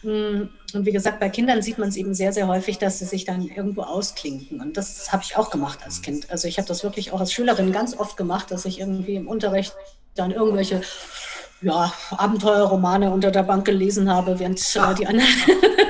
[0.01, 3.25] Und wie gesagt, bei Kindern sieht man es eben sehr, sehr häufig, dass sie sich
[3.25, 4.61] dann irgendwo ausklinken.
[4.61, 6.29] Und das habe ich auch gemacht als Kind.
[6.31, 9.27] Also ich habe das wirklich auch als Schülerin ganz oft gemacht, dass ich irgendwie im
[9.27, 9.73] Unterricht
[10.15, 10.81] dann irgendwelche
[11.61, 15.29] ja, Abenteuerromane unter der Bank gelesen habe, während äh, die anderen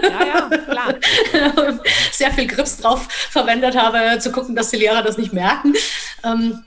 [0.03, 1.79] ja, ja,
[2.11, 5.73] sehr viel Grips drauf verwendet habe, zu gucken, dass die Lehrer das nicht merken.
[6.23, 6.63] Ähm,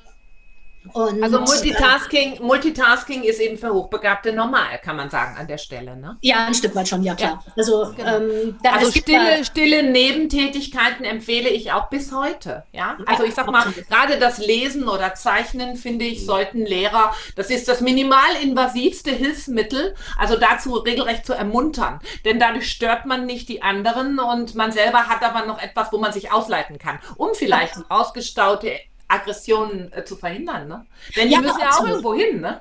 [0.94, 5.96] und, also Multitasking, Multitasking ist eben für Hochbegabte normal, kann man sagen, an der Stelle.
[5.96, 6.16] Ne?
[6.20, 7.42] Ja, ein Stück weit schon, ja klar.
[7.44, 8.16] Ja, also, genau.
[8.16, 12.64] ähm, also stille, stille Nebentätigkeiten empfehle ich auch bis heute.
[12.72, 17.50] Ja, also ich sag mal, gerade das Lesen oder Zeichnen finde ich, sollten Lehrer, das
[17.50, 22.00] ist das minimalinvasivste Hilfsmittel, also dazu regelrecht zu ermuntern.
[22.24, 25.98] Denn dadurch stört man nicht die anderen und man selber hat aber noch etwas, wo
[25.98, 28.72] man sich ausleiten kann, um vielleicht ausgestaute
[29.12, 30.68] Aggressionen äh, zu verhindern.
[30.68, 30.86] Ne?
[31.16, 32.40] Denn die ja, müssen ja auch irgendwo hin.
[32.40, 32.60] Ne?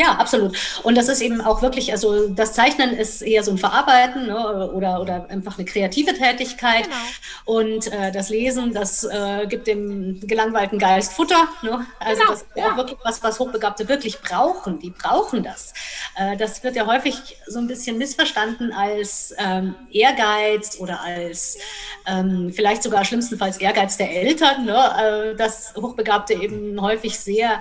[0.00, 0.56] Ja, absolut.
[0.82, 4.70] Und das ist eben auch wirklich, also das Zeichnen ist eher so ein Verarbeiten ne,
[4.72, 6.84] oder, oder einfach eine kreative Tätigkeit.
[6.84, 6.96] Genau.
[7.44, 11.48] Und äh, das Lesen, das äh, gibt dem gelangweilten Geist Futter.
[11.60, 11.84] Ne?
[11.98, 12.32] Also genau.
[12.32, 12.72] das ist ja.
[12.72, 14.78] auch wirklich was, was Hochbegabte wirklich brauchen.
[14.78, 15.74] Die brauchen das.
[16.16, 21.58] Äh, das wird ja häufig so ein bisschen missverstanden als ähm, Ehrgeiz oder als
[22.06, 25.32] ähm, vielleicht sogar schlimmstenfalls Ehrgeiz der Eltern, ne?
[25.32, 27.60] Äh, dass Hochbegabte eben häufig sehr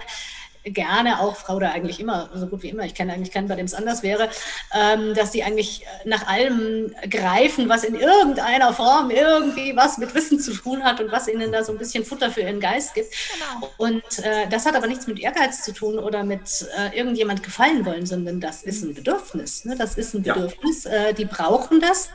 [0.63, 3.56] gerne auch Frau oder eigentlich immer, so gut wie immer, ich kenne eigentlich keinen, bei
[3.56, 4.30] dem es anders wäre,
[4.74, 10.39] ähm, dass sie eigentlich nach allem greifen, was in irgendeiner Form irgendwie was mit Wissen
[10.39, 13.13] zu tun hat und was ihnen da so ein bisschen Futter für ihren Geist gibt.
[13.34, 13.72] Genau.
[13.78, 17.86] Und äh, das hat aber nichts mit Ehrgeiz zu tun oder mit äh, irgendjemand gefallen
[17.86, 19.65] wollen, sondern das ist ein Bedürfnis.
[19.65, 19.76] Ne?
[19.78, 20.84] Das ist ein Bedürfnis.
[20.84, 20.91] Ja.
[20.91, 22.10] Äh, die brauchen das.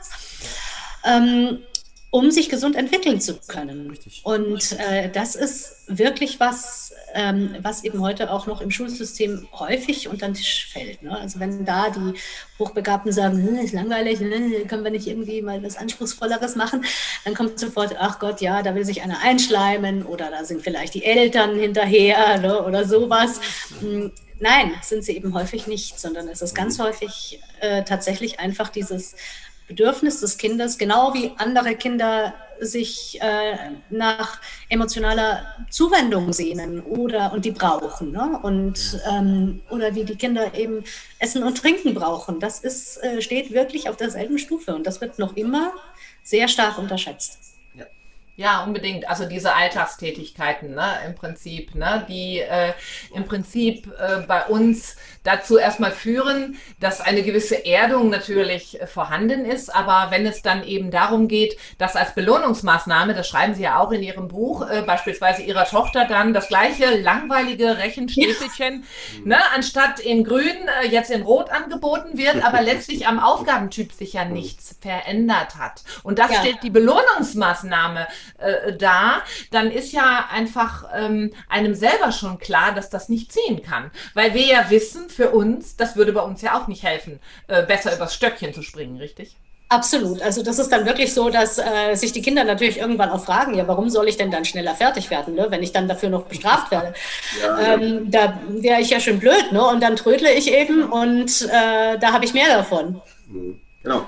[1.03, 1.59] Ähm,
[2.15, 3.89] um sich gesund entwickeln zu können.
[3.89, 4.21] Richtig.
[4.23, 6.84] Und äh, das ist wirklich was,
[7.15, 11.01] ähm, was eben heute auch noch im Schulsystem häufig unter den Tisch fällt.
[11.01, 11.17] Ne?
[11.17, 12.13] Also wenn da die
[12.59, 16.83] Hochbegabten sagen, hm, ist langweilig, hm, können wir nicht irgendwie mal was Anspruchsvolleres machen,
[17.23, 20.93] dann kommt sofort, ach Gott, ja, da will sich einer einschleimen oder da sind vielleicht
[20.93, 22.61] die Eltern hinterher ne?
[22.61, 23.39] oder sowas.
[23.79, 28.67] Hm, nein, sind sie eben häufig nicht, sondern es ist ganz häufig äh, tatsächlich einfach
[28.67, 29.15] dieses
[29.67, 33.55] Bedürfnis des Kindes, genau wie andere Kinder sich äh,
[33.89, 34.39] nach
[34.69, 38.11] emotionaler Zuwendung sehnen oder und die brauchen.
[38.11, 38.39] Ne?
[38.43, 40.83] Und, ähm, oder wie die Kinder eben
[41.19, 42.39] Essen und Trinken brauchen.
[42.39, 45.73] Das ist, äh, steht wirklich auf derselben Stufe und das wird noch immer
[46.23, 47.45] sehr stark unterschätzt.
[48.37, 49.07] Ja, unbedingt.
[49.09, 52.73] Also diese Alltagstätigkeiten, ne, im Prinzip, ne, die äh,
[53.13, 59.43] im Prinzip äh, bei uns dazu erstmal führen, dass eine gewisse Erdung natürlich äh, vorhanden
[59.43, 59.73] ist.
[59.73, 63.91] Aber wenn es dann eben darum geht, dass als Belohnungsmaßnahme, das schreiben Sie ja auch
[63.91, 68.83] in Ihrem Buch, äh, beispielsweise Ihrer Tochter dann das gleiche langweilige Rechenstäfelchen,
[69.13, 69.19] ja.
[69.25, 70.45] ne, anstatt in Grün
[70.83, 75.83] äh, jetzt in Rot angeboten wird, aber letztlich am Aufgabentyp sich ja nichts verändert hat.
[76.03, 76.39] Und das ja.
[76.39, 78.07] stellt die Belohnungsmaßnahme
[78.37, 83.63] äh, da, dann ist ja einfach ähm, einem selber schon klar, dass das nicht ziehen
[83.63, 83.89] kann.
[84.13, 87.63] Weil wir ja wissen, für uns, das würde bei uns ja auch nicht helfen, äh,
[87.63, 89.35] besser übers Stöckchen zu springen, richtig?
[89.67, 90.21] Absolut.
[90.21, 93.55] Also das ist dann wirklich so, dass äh, sich die Kinder natürlich irgendwann auch fragen,
[93.55, 96.25] ja, warum soll ich denn dann schneller fertig werden, ne, wenn ich dann dafür noch
[96.25, 96.93] bestraft werde?
[97.41, 99.65] Ja, ähm, da wäre ich ja schon blöd, ne?
[99.65, 103.01] Und dann trödle ich eben und äh, da habe ich mehr davon.
[103.27, 103.59] Mhm.
[103.83, 104.05] Genau.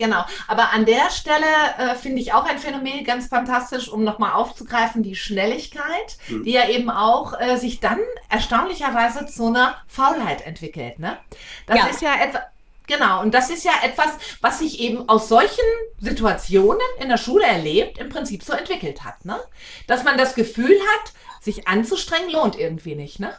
[0.00, 1.44] Genau, aber an der Stelle
[1.76, 6.42] äh, finde ich auch ein Phänomen ganz fantastisch, um nochmal aufzugreifen, die Schnelligkeit, mhm.
[6.42, 7.98] die ja eben auch äh, sich dann
[8.30, 10.98] erstaunlicherweise zu einer Faulheit entwickelt.
[11.00, 11.18] Ne?
[11.66, 11.86] Das ja.
[11.88, 12.40] ist ja etwas.
[12.86, 14.08] Genau, und das ist ja etwas,
[14.40, 15.64] was sich eben aus solchen
[16.00, 19.26] Situationen in der Schule erlebt, im Prinzip so entwickelt hat.
[19.26, 19.38] Ne?
[19.86, 23.20] Dass man das Gefühl hat, sich anzustrengen lohnt irgendwie nicht.
[23.20, 23.32] Ne?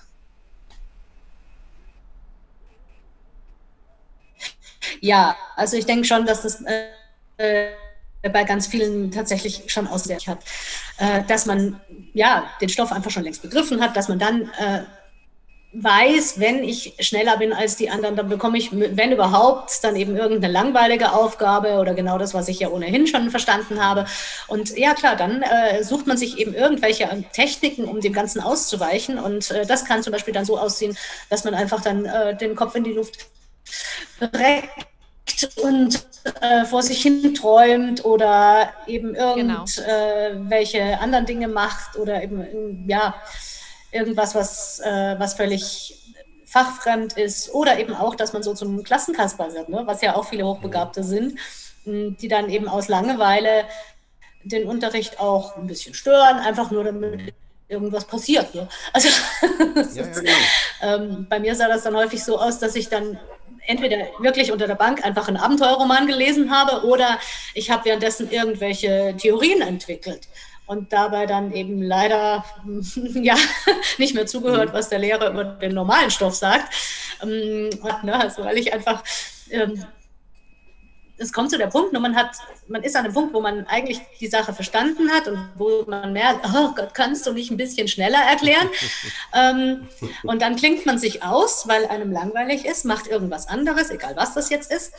[5.00, 6.62] Ja, also ich denke schon, dass das
[7.38, 7.70] äh,
[8.30, 10.40] bei ganz vielen tatsächlich schon auswirkt hat,
[10.98, 11.80] äh, dass man
[12.14, 14.82] ja den Stoff einfach schon längst begriffen hat, dass man dann äh,
[15.74, 20.18] weiß, wenn ich schneller bin als die anderen, dann bekomme ich, wenn überhaupt, dann eben
[20.18, 24.06] irgendeine langweilige Aufgabe oder genau das, was ich ja ohnehin schon verstanden habe.
[24.48, 29.18] Und ja, klar, dann äh, sucht man sich eben irgendwelche Techniken, um dem Ganzen auszuweichen.
[29.18, 30.98] Und äh, das kann zum Beispiel dann so aussehen,
[31.30, 33.28] dass man einfach dann äh, den Kopf in die Luft
[34.22, 34.88] reckt
[35.64, 36.06] und
[36.42, 40.92] äh, vor sich hin träumt oder eben irgendwelche genau.
[40.92, 43.16] äh, anderen Dinge macht oder eben ja
[43.92, 45.98] irgendwas, was, äh, was völlig
[46.46, 49.84] fachfremd ist oder eben auch, dass man so zum Klassenkasper wird, ne?
[49.86, 51.40] was ja auch viele Hochbegabte sind,
[51.86, 53.66] die dann eben aus Langeweile
[54.44, 57.34] den Unterricht auch ein bisschen stören, einfach nur damit
[57.68, 58.54] irgendwas passiert.
[58.54, 58.68] Ne?
[58.92, 59.08] Also
[59.96, 60.32] ja, ja, genau.
[60.82, 63.18] ähm, bei mir sah das dann häufig so aus, dass ich dann
[63.68, 67.20] entweder wirklich unter der Bank einfach einen Abenteuerroman gelesen habe oder
[67.54, 70.28] ich habe währenddessen irgendwelche Theorien entwickelt
[70.66, 72.46] und dabei dann eben leider
[73.14, 73.36] ja
[73.98, 74.74] nicht mehr zugehört, mhm.
[74.74, 76.74] was der Lehrer über den normalen Stoff sagt.
[77.22, 77.70] Ähm,
[78.04, 79.04] ne, also weil ich einfach
[79.50, 79.84] ähm,
[81.22, 82.32] es kommt zu der Punkt, nur man hat,
[82.68, 86.12] man ist an einem Punkt, wo man eigentlich die Sache verstanden hat und wo man
[86.14, 88.68] merkt, oh Gott, kannst du nicht ein bisschen schneller erklären?
[89.34, 89.88] ähm,
[90.24, 94.34] und dann klingt man sich aus, weil einem langweilig ist, macht irgendwas anderes, egal was
[94.34, 94.94] das jetzt ist.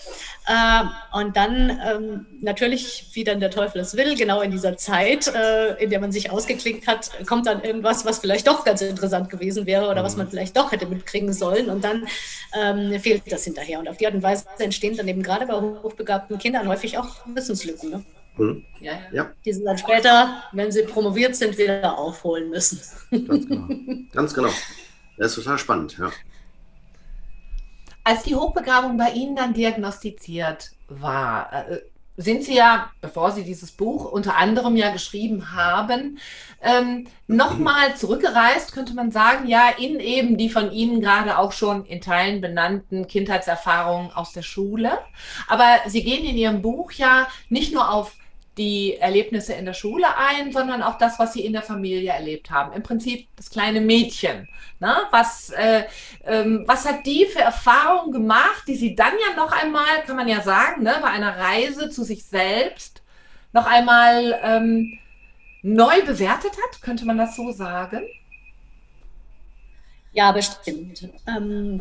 [0.47, 5.27] Äh, und dann ähm, natürlich, wie dann der Teufel es will, genau in dieser Zeit,
[5.27, 9.29] äh, in der man sich ausgeklinkt hat, kommt dann irgendwas, was vielleicht doch ganz interessant
[9.29, 11.69] gewesen wäre oder was man vielleicht doch hätte mitkriegen sollen.
[11.69, 12.07] Und dann
[12.55, 13.81] ähm, fehlt das hinterher.
[13.81, 16.99] Und auf die Art und Weise entstehen dann eben gerade bei hochbegabten hochbegabten Kindern häufig
[16.99, 17.91] auch Wissenslücken.
[17.91, 18.05] Ne?
[18.37, 18.65] Mhm.
[18.81, 19.31] Ja, ja.
[19.45, 22.81] Die sie dann später, wenn sie promoviert sind, wieder aufholen müssen.
[23.27, 23.69] Ganz genau.
[24.13, 24.51] Ganz genau.
[25.17, 26.11] Das ist total spannend, ja.
[28.05, 31.81] Als die Hochbegabung bei Ihnen dann diagnostiziert war, äh,
[32.17, 36.19] sind Sie ja, bevor Sie dieses Buch unter anderem ja geschrieben haben,
[36.63, 41.85] ähm, nochmal zurückgereist, könnte man sagen, ja, in eben die von Ihnen gerade auch schon
[41.87, 44.99] in Teilen benannten Kindheitserfahrungen aus der Schule.
[45.49, 48.17] Aber Sie gehen in Ihrem Buch ja nicht nur auf
[48.59, 52.51] die Erlebnisse in der Schule ein, sondern auch das, was sie in der Familie erlebt
[52.51, 52.73] haben.
[52.75, 54.47] Im Prinzip das kleine Mädchen.
[54.79, 54.95] Ne?
[55.11, 55.85] Was, äh,
[56.25, 60.29] ähm, was hat die für Erfahrungen gemacht, die sie dann ja noch einmal, kann man
[60.29, 63.03] ja sagen, ne, bei einer Reise zu sich selbst
[63.53, 64.99] noch einmal ähm,
[65.63, 66.83] neu bewertet hat?
[66.83, 68.03] Könnte man das so sagen?
[70.13, 71.09] Ja, bestimmt.
[71.27, 71.81] Ähm,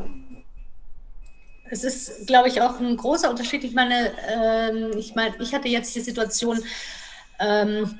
[1.71, 3.63] es ist, glaube ich, auch ein großer Unterschied.
[3.63, 6.61] Ich meine, ähm, ich meine, ich hatte jetzt die Situation,
[7.39, 7.97] ähm,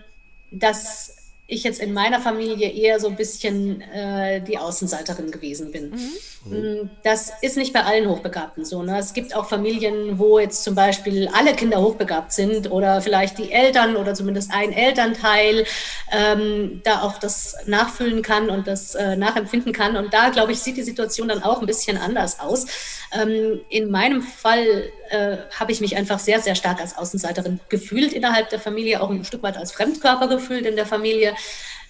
[0.51, 5.91] dass ich jetzt in meiner Familie eher so ein bisschen äh, die Außenseiterin gewesen bin.
[5.91, 6.12] Mhm.
[6.45, 8.82] Mm, das ist nicht bei allen Hochbegabten so.
[8.84, 8.97] Ne?
[8.97, 13.51] Es gibt auch Familien, wo jetzt zum Beispiel alle Kinder hochbegabt sind oder vielleicht die
[13.51, 15.65] Eltern oder zumindest ein Elternteil
[16.12, 19.97] ähm, da auch das nachfühlen kann und das äh, nachempfinden kann.
[19.97, 22.65] Und da, glaube ich, sieht die Situation dann auch ein bisschen anders aus.
[23.13, 28.13] Ähm, in meinem Fall äh, habe ich mich einfach sehr, sehr stark als Außenseiterin gefühlt
[28.13, 31.34] innerhalb der Familie, auch ein Stück weit als Fremdkörper gefühlt in der Familie,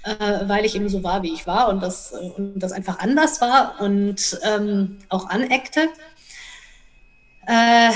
[0.03, 2.99] äh, weil ich eben so war, wie ich war und das, äh, und das einfach
[2.99, 5.89] anders war und ähm, auch aneckte.
[7.47, 7.91] Äh,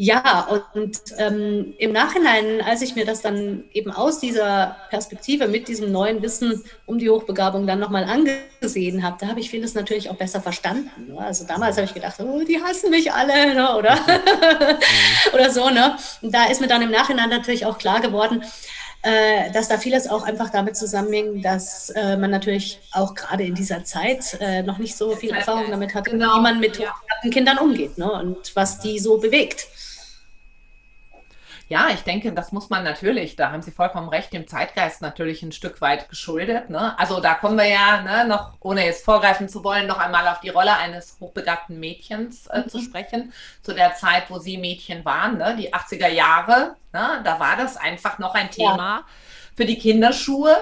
[0.00, 5.66] ja, und ähm, im Nachhinein, als ich mir das dann eben aus dieser Perspektive mit
[5.66, 10.08] diesem neuen Wissen um die Hochbegabung dann nochmal angesehen habe, da habe ich vieles natürlich
[10.08, 11.08] auch besser verstanden.
[11.08, 11.18] Ne?
[11.18, 13.76] Also damals habe ich gedacht, oh, die hassen mich alle, ne?
[13.76, 13.98] oder?
[14.08, 15.34] Mhm.
[15.34, 15.68] oder so.
[15.68, 15.96] Ne?
[16.22, 18.44] Und da ist mir dann im Nachhinein natürlich auch klar geworden,
[19.02, 23.54] äh, dass da vieles auch einfach damit zusammenhängt, dass äh, man natürlich auch gerade in
[23.54, 26.36] dieser Zeit äh, noch nicht so viel Erfahrung damit hat, genau.
[26.36, 26.94] wie man mit ja.
[27.30, 28.10] Kindern umgeht ne?
[28.10, 29.68] und was die so bewegt.
[31.68, 35.42] Ja, ich denke, das muss man natürlich, da haben Sie vollkommen recht, dem Zeitgeist natürlich
[35.42, 36.70] ein Stück weit geschuldet.
[36.70, 36.98] Ne?
[36.98, 40.40] Also da kommen wir ja ne, noch, ohne jetzt vorgreifen zu wollen, noch einmal auf
[40.40, 42.68] die Rolle eines hochbegabten Mädchens äh, mhm.
[42.70, 43.34] zu sprechen.
[43.62, 45.56] Zu der Zeit, wo Sie Mädchen waren, ne?
[45.58, 47.20] die 80er Jahre, ne?
[47.22, 48.98] da war das einfach noch ein Thema.
[49.00, 49.04] Ja
[49.58, 50.56] für die Kinderschuhe.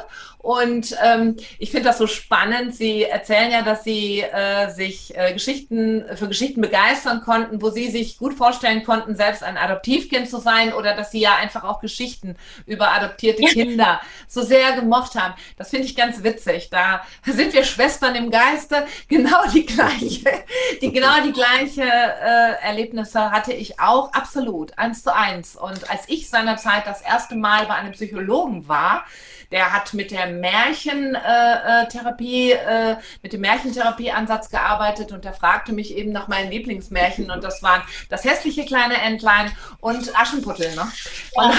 [0.47, 2.73] Und ähm, ich finde das so spannend.
[2.73, 7.91] Sie erzählen ja, dass Sie äh, sich äh, Geschichten für Geschichten begeistern konnten, wo Sie
[7.91, 11.81] sich gut vorstellen konnten, selbst ein Adoptivkind zu sein oder dass Sie ja einfach auch
[11.81, 15.35] Geschichten über adoptierte Kinder so sehr gemocht haben.
[15.57, 16.71] Das finde ich ganz witzig.
[16.71, 18.87] Da sind wir Schwestern im Geiste.
[19.09, 20.45] Genau die gleiche,
[20.83, 25.57] die genau die gleiche äh, Erlebnisse hatte ich auch absolut eins zu eins.
[25.57, 29.05] Und als ich seinerzeit das erste Mal bei einem Psychologen war,
[29.51, 35.97] der hat mit der Märchentherapie, äh, äh, mit dem Märchentherapieansatz gearbeitet und der fragte mich
[35.97, 40.75] eben nach meinen Lieblingsmärchen und das waren das hässliche kleine Entlein und Aschenputtel.
[40.75, 40.91] Ne?
[41.35, 41.55] Und,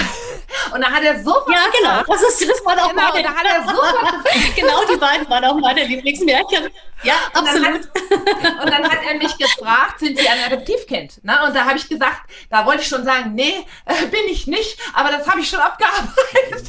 [0.74, 1.50] und da hat er sofort.
[1.50, 2.02] Ja, genau.
[2.06, 3.22] Das, ist, das war auch genau, meine.
[3.22, 3.60] Da hat er
[4.56, 6.70] genau, die beiden waren auch meine Lieblingsmärchen.
[7.04, 7.56] Ja, absolut.
[7.56, 11.24] Und dann, hat, und dann hat er mich gefragt, sind Sie ein Adoptivkind?
[11.24, 11.38] Ne?
[11.46, 14.78] Und da habe ich gesagt, da wollte ich schon sagen, nee, äh, bin ich nicht,
[14.94, 16.18] aber das habe ich schon abgearbeitet.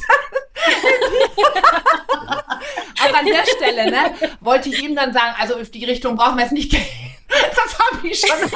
[3.02, 6.38] Aber an der Stelle ne, wollte ich ihm dann sagen, also auf die Richtung brauchen
[6.38, 6.86] wir es nicht gehen.
[7.30, 8.50] Das habe ich schon alles.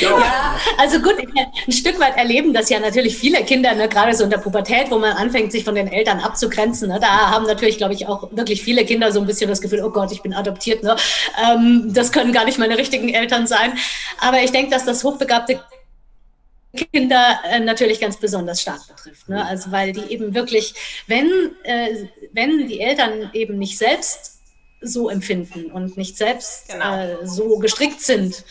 [0.00, 4.24] ja, also gut, ein Stück weit erleben das ja natürlich viele Kinder, ne, gerade so
[4.24, 6.90] in der Pubertät, wo man anfängt, sich von den Eltern abzugrenzen.
[6.90, 9.82] Ne, da haben natürlich, glaube ich, auch wirklich viele Kinder so ein bisschen das Gefühl,
[9.82, 10.82] oh Gott, ich bin adoptiert.
[10.82, 10.96] Ne?
[11.50, 13.72] Ähm, das können gar nicht meine richtigen Eltern sein.
[14.18, 15.60] Aber ich denke, dass das hochbegabte
[16.72, 19.28] Kinder äh, natürlich ganz besonders stark betrifft.
[19.28, 19.44] Ne?
[19.44, 20.74] Also weil die eben wirklich,
[21.06, 21.28] wenn,
[21.64, 24.40] äh, wenn die Eltern eben nicht selbst
[24.80, 27.02] so empfinden und nicht selbst genau.
[27.02, 28.44] äh, so gestrickt sind,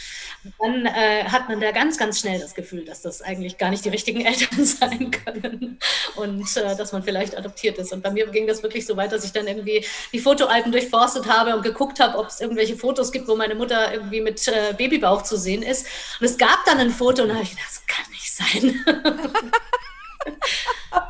[0.59, 3.83] dann äh, hat man da ganz, ganz schnell das Gefühl, dass das eigentlich gar nicht
[3.83, 5.79] die richtigen Eltern sein können
[6.15, 7.91] und äh, dass man vielleicht adoptiert ist.
[7.91, 11.27] Und bei mir ging das wirklich so weit, dass ich dann irgendwie die Fotoalben durchforstet
[11.27, 14.73] habe und geguckt habe, ob es irgendwelche Fotos gibt, wo meine Mutter irgendwie mit äh,
[14.77, 15.85] Babybauch zu sehen ist.
[16.19, 18.85] Und es gab dann ein Foto und da habe ich gedacht, das kann nicht sein.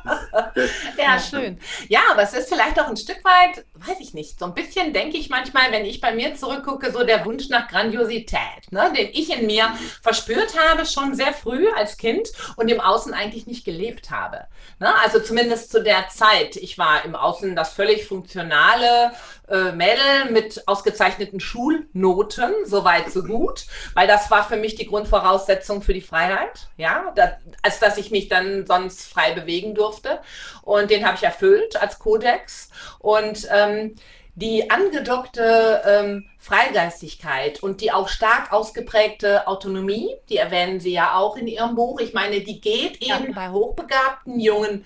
[0.98, 1.60] ja, schön.
[1.88, 4.94] Ja, aber es ist vielleicht auch ein Stück weit, weiß ich nicht, so ein bisschen
[4.94, 9.10] denke ich manchmal, wenn ich bei mir zurückgucke, so der Wunsch nach Grandiosität, ne, den
[9.14, 13.66] ich in mir verspürt habe, schon sehr früh als Kind und im Außen eigentlich nicht
[13.66, 14.48] gelebt habe.
[14.80, 14.94] Ne?
[15.04, 16.56] Also zumindest zu der Zeit.
[16.56, 19.12] Ich war im Außen das völlig funktionale
[19.50, 25.82] äh, Mädel mit ausgezeichneten Schulnoten, soweit so gut, weil das war für mich die Grundvoraussetzung
[25.82, 30.20] für die Freiheit, ja, da, als dass ich mich dann sonst frei bewegen durfte.
[30.62, 32.70] Und den habe ich erfüllt als Kodex.
[33.00, 33.96] Und ähm,
[34.40, 41.36] die angedockte ähm, Freigeistigkeit und die auch stark ausgeprägte Autonomie, die erwähnen Sie ja auch
[41.36, 42.00] in Ihrem Buch.
[42.00, 43.34] Ich meine, die geht eben ja.
[43.36, 44.86] bei hochbegabten jungen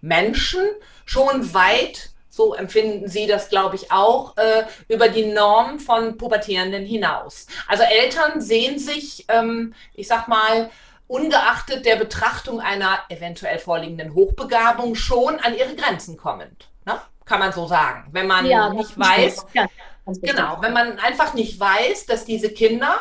[0.00, 0.62] Menschen
[1.04, 6.84] schon weit, so empfinden Sie das, glaube ich, auch, äh, über die Norm von Pubertierenden
[6.86, 7.48] hinaus.
[7.66, 10.70] Also Eltern sehen sich, ähm, ich sag mal,
[11.10, 16.68] ungeachtet der Betrachtung einer eventuell vorliegenden Hochbegabung schon an ihre Grenzen kommend.
[16.86, 17.00] Ne?
[17.24, 18.08] Kann man so sagen.
[18.12, 19.66] Wenn man ja, nicht weiß, ja,
[20.06, 22.96] genau, wenn man einfach nicht weiß, dass diese Kinder,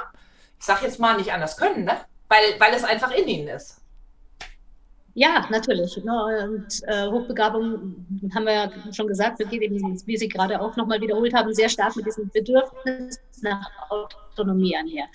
[0.58, 1.98] ich sage jetzt mal, nicht anders können, ne?
[2.28, 3.80] weil, weil es einfach in ihnen ist.
[5.14, 5.96] Ja, natürlich.
[6.04, 6.50] Ne?
[6.50, 11.00] Und äh, Hochbegabung, haben wir ja schon gesagt, geht eben, wie Sie gerade auch nochmal
[11.00, 15.06] wiederholt haben, sehr stark mit diesem Bedürfnis nach Autonomie einher.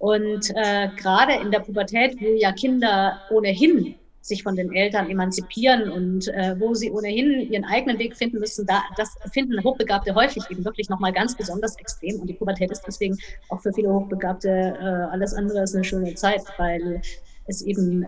[0.00, 5.90] Und äh, gerade in der Pubertät, wo ja Kinder ohnehin sich von den Eltern emanzipieren
[5.90, 10.42] und äh, wo sie ohnehin ihren eigenen Weg finden müssen, da, das finden Hochbegabte häufig
[10.48, 12.18] eben wirklich nochmal ganz besonders extrem.
[12.18, 13.18] Und die Pubertät ist deswegen
[13.50, 17.02] auch für viele Hochbegabte äh, alles andere als eine schöne Zeit, weil
[17.46, 18.06] es eben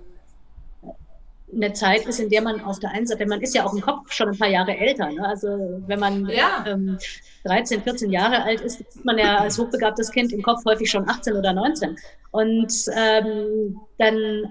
[1.55, 3.81] eine Zeit ist, in der man auf der einen Seite, man ist ja auch im
[3.81, 5.11] Kopf schon ein paar Jahre älter.
[5.11, 5.27] Ne?
[5.27, 6.65] Also wenn man ja.
[6.67, 6.99] ähm,
[7.45, 11.09] 13, 14 Jahre alt ist, ist man ja als hochbegabtes Kind im Kopf häufig schon
[11.09, 11.97] 18 oder 19.
[12.31, 14.45] Und ähm, dann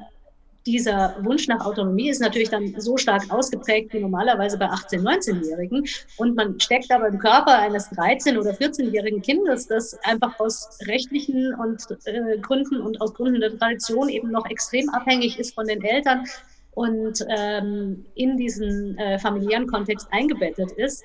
[0.66, 5.86] dieser Wunsch nach Autonomie ist natürlich dann so stark ausgeprägt wie normalerweise bei 18-, 19-Jährigen.
[6.18, 11.56] Und man steckt aber im Körper eines 13- oder 14-jährigen Kindes, das einfach aus rechtlichen
[11.56, 15.84] und äh, Gründen und aus Gründen der Tradition eben noch extrem abhängig ist von den
[15.84, 16.26] Eltern,
[16.72, 21.04] und ähm, in diesen äh, familiären Kontext eingebettet ist.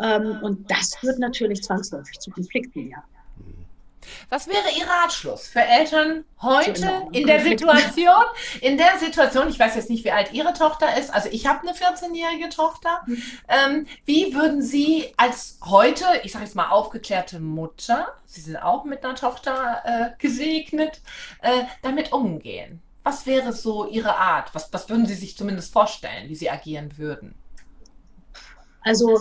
[0.00, 3.02] Ähm, und das führt natürlich zwangsläufig zu Konflikten, ja.
[4.28, 8.24] Was wäre Ihr Ratschluss für Eltern heute in der Situation?
[8.60, 11.60] In der Situation, ich weiß jetzt nicht, wie alt Ihre Tochter ist, also ich habe
[11.60, 13.02] eine 14-jährige Tochter.
[13.06, 13.22] Mhm.
[13.48, 18.84] Ähm, wie würden Sie als heute, ich sage jetzt mal aufgeklärte Mutter, Sie sind auch
[18.84, 21.00] mit einer Tochter äh, gesegnet,
[21.42, 22.82] äh, damit umgehen?
[23.02, 24.54] Was wäre so Ihre Art?
[24.54, 27.34] Was, was würden Sie sich zumindest vorstellen, wie Sie agieren würden?
[28.82, 29.20] Also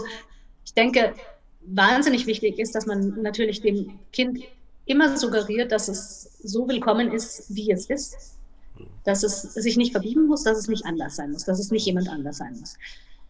[0.65, 1.13] ich denke,
[1.61, 4.39] wahnsinnig wichtig ist, dass man natürlich dem Kind
[4.85, 8.35] immer suggeriert, dass es so willkommen ist, wie es ist.
[9.03, 11.85] Dass es sich nicht verbiegen muss, dass es nicht anders sein muss, dass es nicht
[11.85, 12.75] jemand anders sein muss.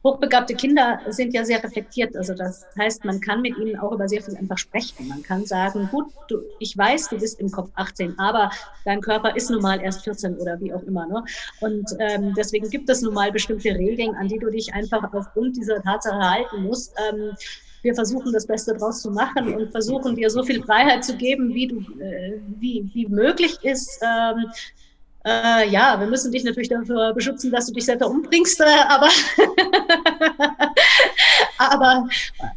[0.04, 2.16] Hochbegabte Kinder sind ja sehr reflektiert.
[2.16, 5.08] Also das heißt, man kann mit ihnen auch über sehr viel einfach sprechen.
[5.10, 8.50] Man kann sagen, gut, du, ich weiß, du bist im Kopf 18, aber
[8.86, 11.06] dein Körper ist nun mal erst 14 oder wie auch immer.
[11.06, 11.24] Ne?
[11.60, 15.58] Und ähm, deswegen gibt es nun mal bestimmte Regeln, an die du dich einfach aufgrund
[15.58, 16.95] dieser Tatsache halten musst.
[17.12, 17.32] Ähm,
[17.82, 21.54] wir versuchen das Beste draus zu machen und versuchen dir so viel Freiheit zu geben,
[21.54, 24.02] wie du, äh, wie, wie möglich ist.
[24.02, 24.45] Ähm,
[25.26, 29.09] äh, ja, wir müssen dich natürlich dafür beschützen, dass du dich selber umbringst, äh, aber,
[31.60, 32.07] aber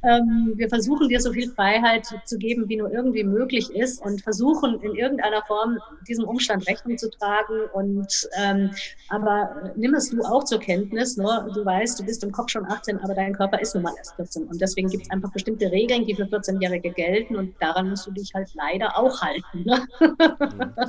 [0.03, 4.22] ähm, wir versuchen dir so viel Freiheit zu geben, wie nur irgendwie möglich ist und
[4.22, 7.68] versuchen in irgendeiner Form diesem Umstand Rechnung zu tragen.
[7.72, 8.70] Und ähm,
[9.09, 11.16] aber nimm es du auch zur Kenntnis.
[11.16, 11.50] Ne?
[11.55, 14.14] Du weißt, du bist im Kopf schon 18, aber dein Körper ist nun mal erst
[14.16, 14.44] 14.
[14.44, 18.12] Und deswegen gibt es einfach bestimmte Regeln, die für 14-Jährige gelten und daran musst du
[18.12, 19.64] dich halt leider auch halten.
[19.64, 19.86] Ne?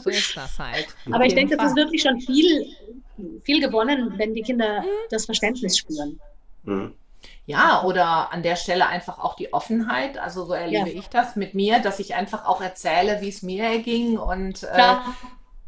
[0.03, 0.87] So ist das halt.
[1.11, 2.65] Aber ich denke, das ist wirklich schon viel,
[3.43, 6.19] viel gewonnen, wenn die Kinder das Verständnis spüren.
[6.63, 6.93] Mhm.
[7.45, 10.17] Ja, oder an der Stelle einfach auch die Offenheit.
[10.17, 10.99] Also so erlebe Ja.
[10.99, 14.95] ich das mit mir, dass ich einfach auch erzähle, wie es mir erging und äh.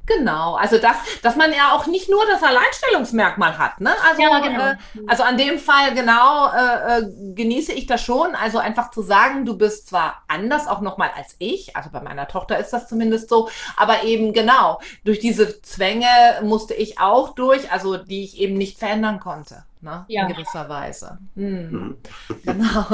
[0.07, 3.89] Genau, also das, dass man ja auch nicht nur das Alleinstellungsmerkmal hat, ne?
[4.07, 4.63] Also, Ja, genau.
[4.63, 4.75] äh,
[5.07, 8.35] also an dem Fall genau äh, äh, genieße ich das schon.
[8.35, 12.27] Also einfach zu sagen, du bist zwar anders auch nochmal als ich, also bei meiner
[12.27, 16.05] Tochter ist das zumindest so, aber eben genau durch diese Zwänge
[16.43, 20.03] musste ich auch durch, also die ich eben nicht verändern konnte, ne?
[20.09, 20.23] Ja.
[20.23, 21.17] In gewisser Weise.
[21.35, 21.71] Hm.
[21.71, 21.97] Mhm.
[22.43, 22.85] Genau.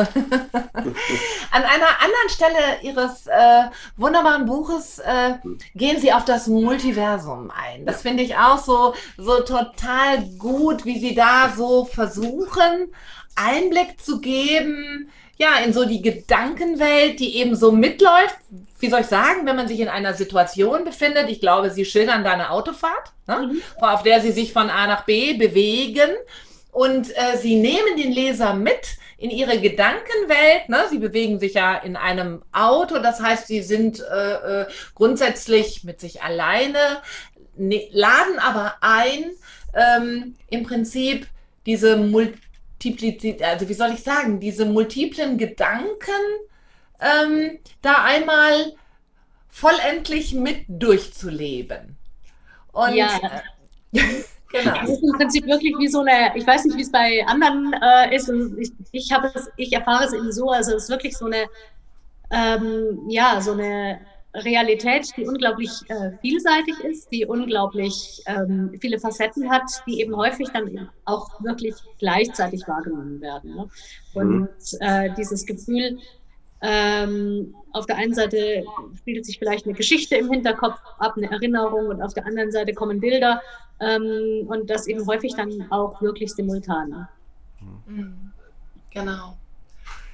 [1.51, 3.63] An einer anderen Stelle Ihres äh,
[3.97, 5.33] wunderbaren Buches äh,
[5.73, 7.85] gehen Sie auf das Multiversum ein.
[7.85, 12.93] Das finde ich auch so, so total gut, wie Sie da so versuchen,
[13.35, 18.37] Einblick zu geben, ja, in so die Gedankenwelt, die eben so mitläuft.
[18.79, 21.29] Wie soll ich sagen, wenn man sich in einer Situation befindet?
[21.29, 23.55] Ich glaube, Sie schildern da eine Autofahrt, ne?
[23.79, 26.09] auf der Sie sich von A nach B bewegen.
[26.71, 30.69] Und äh, sie nehmen den Leser mit in ihre Gedankenwelt.
[30.69, 30.85] Ne?
[30.89, 34.65] Sie bewegen sich ja in einem Auto, das heißt, sie sind äh, äh,
[34.95, 37.01] grundsätzlich mit sich alleine,
[37.55, 39.31] ne, laden aber ein,
[39.73, 41.27] ähm, im Prinzip
[41.65, 46.11] diese Multiplizität, also wie soll ich sagen, diese multiplen Gedanken
[46.99, 48.73] ähm, da einmal
[49.49, 51.97] vollendlich mit durchzuleben.
[52.71, 53.19] Und Ja.
[54.51, 54.73] genau.
[54.81, 57.73] Das ist im Prinzip wirklich wie so eine, ich weiß nicht, wie es bei anderen
[57.73, 58.31] äh, ist.
[58.57, 61.45] Ich, ich habe es, ich erfahre es eben so, also es ist wirklich so eine,
[62.31, 63.99] ähm, ja, so eine
[64.33, 70.47] Realität, die unglaublich äh, vielseitig ist, die unglaublich ähm, viele Facetten hat, die eben häufig
[70.53, 73.55] dann eben auch wirklich gleichzeitig wahrgenommen werden.
[73.55, 73.69] Ne?
[74.13, 74.49] Und
[74.79, 75.97] äh, dieses Gefühl,
[76.61, 78.63] ähm, auf der einen Seite
[78.97, 82.73] spielt sich vielleicht eine Geschichte im Hinterkopf ab, eine Erinnerung, und auf der anderen Seite
[82.73, 83.41] kommen Bilder
[83.79, 87.07] ähm, und das eben häufig dann auch wirklich simultan.
[87.87, 88.31] Mhm.
[88.91, 89.37] Genau.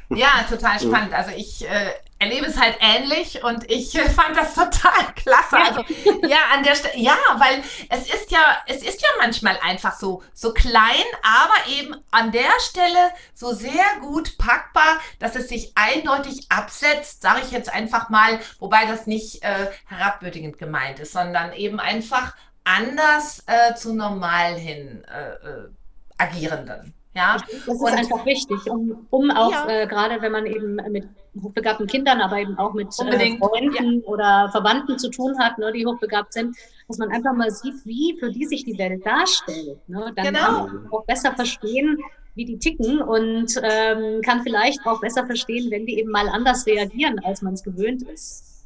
[0.09, 1.13] Ja, total spannend.
[1.13, 5.57] Also ich äh, erlebe es halt ähnlich und ich äh, fand das total klasse.
[5.57, 5.81] Also
[6.27, 10.23] ja, an der Stelle, ja, weil es ist ja, es ist ja manchmal einfach so,
[10.33, 16.49] so klein, aber eben an der Stelle so sehr gut packbar, dass es sich eindeutig
[16.49, 21.79] absetzt, sage ich jetzt einfach mal, wobei das nicht äh, herabwürdigend gemeint ist, sondern eben
[21.79, 22.33] einfach
[22.63, 25.69] anders äh, zu normal hin äh, äh,
[26.17, 26.96] agierenden.
[27.17, 29.67] Ja, Das ist Und- einfach wichtig, um, um auch Ja.
[29.67, 31.05] äh, gerade wenn man eben mit
[31.41, 35.85] hochbegabten Kindern, aber eben auch mit äh, Freunden oder Verwandten zu tun hat, ne, die
[35.85, 36.55] hochbegabt sind,
[36.87, 39.79] dass man einfach mal sieht, wie für die sich die Welt darstellt.
[39.87, 40.11] Ne?
[40.15, 40.39] Dann Genau.
[40.39, 41.97] kann man auch besser verstehen,
[42.35, 46.67] wie die ticken und ähm, kann vielleicht auch besser verstehen, wenn die eben mal anders
[46.67, 48.56] reagieren, als man es gewöhnt ist.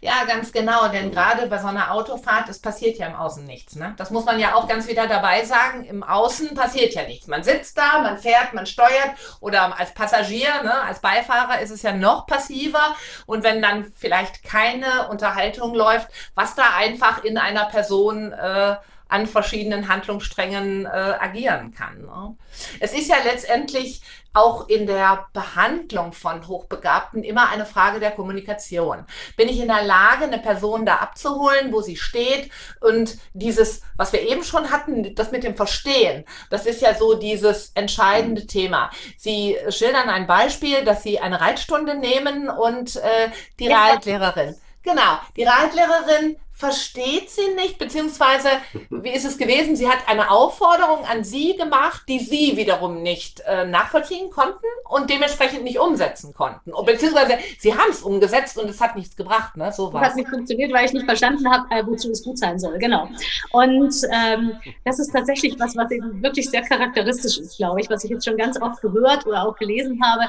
[0.00, 3.76] Ja, ganz genau, denn gerade bei so einer Autofahrt, es passiert ja im Außen nichts.
[3.76, 3.94] Ne?
[3.96, 5.84] Das muss man ja auch ganz wieder dabei sagen.
[5.84, 7.26] Im Außen passiert ja nichts.
[7.26, 11.82] Man sitzt da, man fährt, man steuert oder als Passagier, ne, als Beifahrer ist es
[11.82, 12.96] ja noch passiver.
[13.26, 18.76] Und wenn dann vielleicht keine Unterhaltung läuft, was da einfach in einer Person äh,
[19.10, 22.02] an verschiedenen Handlungssträngen äh, agieren kann.
[22.02, 22.36] Ne?
[22.78, 24.02] Es ist ja letztendlich
[24.32, 29.04] auch in der Behandlung von Hochbegabten immer eine Frage der Kommunikation.
[29.36, 32.50] Bin ich in der Lage, eine Person da abzuholen, wo sie steht
[32.80, 37.14] und dieses, was wir eben schon hatten, das mit dem Verstehen, das ist ja so
[37.14, 38.90] dieses entscheidende Thema.
[39.16, 43.86] Sie schildern ein Beispiel, dass Sie eine Reitstunde nehmen und äh, die Ja.
[43.86, 48.48] Reitlehrerin, genau, die Reitlehrerin versteht sie nicht, beziehungsweise
[48.90, 49.76] wie ist es gewesen?
[49.76, 55.08] Sie hat eine Aufforderung an Sie gemacht, die Sie wiederum nicht äh, nachvollziehen konnten und
[55.08, 56.72] dementsprechend nicht umsetzen konnten.
[56.84, 59.72] Beziehungsweise Sie haben es umgesetzt und es hat nichts gebracht, ne?
[59.72, 62.58] So Das hat nicht funktioniert, weil ich nicht verstanden habe, äh, wozu es gut sein
[62.58, 62.78] soll.
[62.78, 63.08] Genau.
[63.52, 64.52] Und ähm,
[64.84, 68.26] das ist tatsächlich was, was eben wirklich sehr charakteristisch ist, glaube ich, was ich jetzt
[68.26, 70.24] schon ganz oft gehört oder auch gelesen habe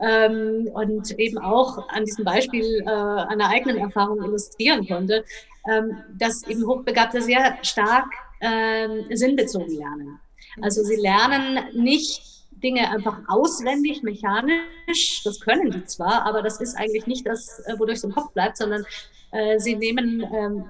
[0.00, 5.24] ähm, und eben auch an diesem Beispiel äh, einer eigenen Erfahrung illustrieren konnte,
[5.68, 8.06] ähm, dass eben Hochbegabte sehr stark
[8.40, 10.18] ähm, sinnbezogen lernen.
[10.62, 12.22] Also sie lernen nicht
[12.62, 17.78] Dinge einfach auswendig, mechanisch, das können die zwar, aber das ist eigentlich nicht das, äh,
[17.78, 18.84] wodurch es im Kopf bleibt, sondern
[19.30, 20.64] äh, sie nehmen ähm,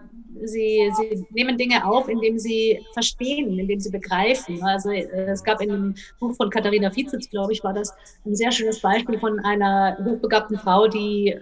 [0.44, 4.62] sie, sie nehmen Dinge auf, indem sie verstehen, indem sie begreifen.
[4.62, 7.94] Also äh, es gab in einem Buch von Katharina Vizitz, glaube ich, war das
[8.24, 11.36] ein sehr schönes Beispiel von einer hochbegabten Frau, die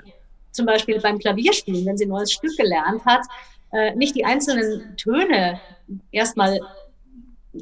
[0.57, 3.23] zum Beispiel beim Klavierspielen, wenn sie ein neues Stück gelernt hat,
[3.73, 5.61] äh, nicht die einzelnen Töne
[6.11, 6.59] erstmal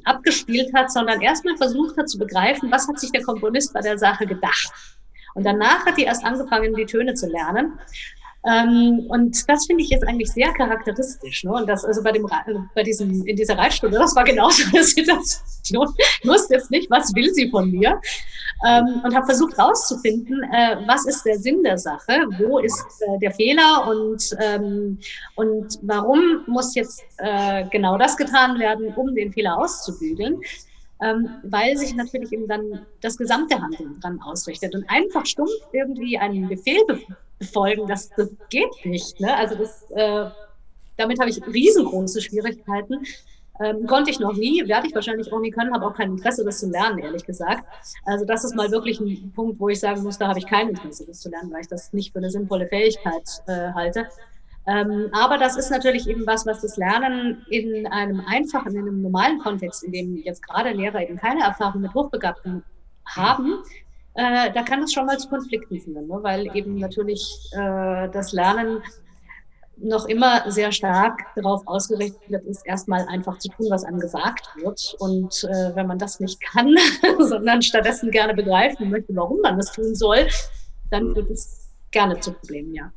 [0.05, 3.99] abgespielt hat, sondern erstmal versucht hat zu begreifen, was hat sich der Komponist bei der
[3.99, 4.73] Sache gedacht.
[5.35, 7.79] Und danach hat die erst angefangen, die Töne zu lernen.
[8.47, 11.45] Ähm, und das finde ich jetzt eigentlich sehr charakteristisch.
[11.45, 11.53] Ne?
[11.53, 12.27] Und das also bei dem
[12.75, 15.95] bei diesem in dieser Reitstunde, das war genauso eine Situation.
[16.23, 18.01] Ich wusste jetzt nicht, was will sie von mir
[18.67, 23.19] ähm, und habe versucht herauszufinden, äh, was ist der Sinn der Sache, wo ist äh,
[23.19, 24.99] der Fehler und ähm,
[25.37, 30.41] und warum muss jetzt äh, genau das getan werden, um den Fehler auszubügeln
[31.03, 34.75] ähm, weil sich natürlich eben dann das gesamte Handeln dran ausrichtet.
[34.75, 36.83] Und einfach stumpf irgendwie einen Befehl
[37.39, 39.21] befolgen, das, das geht nicht.
[39.21, 39.37] Ne?
[39.37, 40.31] Also das, äh,
[40.97, 43.05] damit habe ich riesengroße Schwierigkeiten.
[43.61, 46.45] Ähm, konnte ich noch nie, werde ich wahrscheinlich auch nie können, habe auch kein Interesse,
[46.45, 47.65] das zu lernen, ehrlich gesagt.
[48.05, 50.71] Also das ist mal wirklich ein Punkt, wo ich sagen muss, da habe ich kein
[50.71, 54.09] Interesse, das zu lernen, weil ich das nicht für eine sinnvolle Fähigkeit äh, halte.
[54.67, 59.03] Ähm, aber das ist natürlich eben was, was das Lernen in einem einfachen, in einem
[59.03, 62.65] normalen Kontext, in dem jetzt gerade Lehrer eben keine Erfahrung mit Hochbegabten
[63.05, 63.63] haben,
[64.15, 66.19] äh, da kann es schon mal zu Konflikten führen, ne?
[66.23, 68.83] weil eben natürlich äh, das Lernen
[69.77, 74.95] noch immer sehr stark darauf ausgerichtet ist, erstmal einfach zu tun, was einem gesagt wird.
[75.01, 76.75] Und äh, wenn man das nicht kann,
[77.19, 80.29] sondern stattdessen gerne begreifen möchte, warum man das tun soll,
[80.91, 82.93] dann wird es gerne zu Problemen, ja.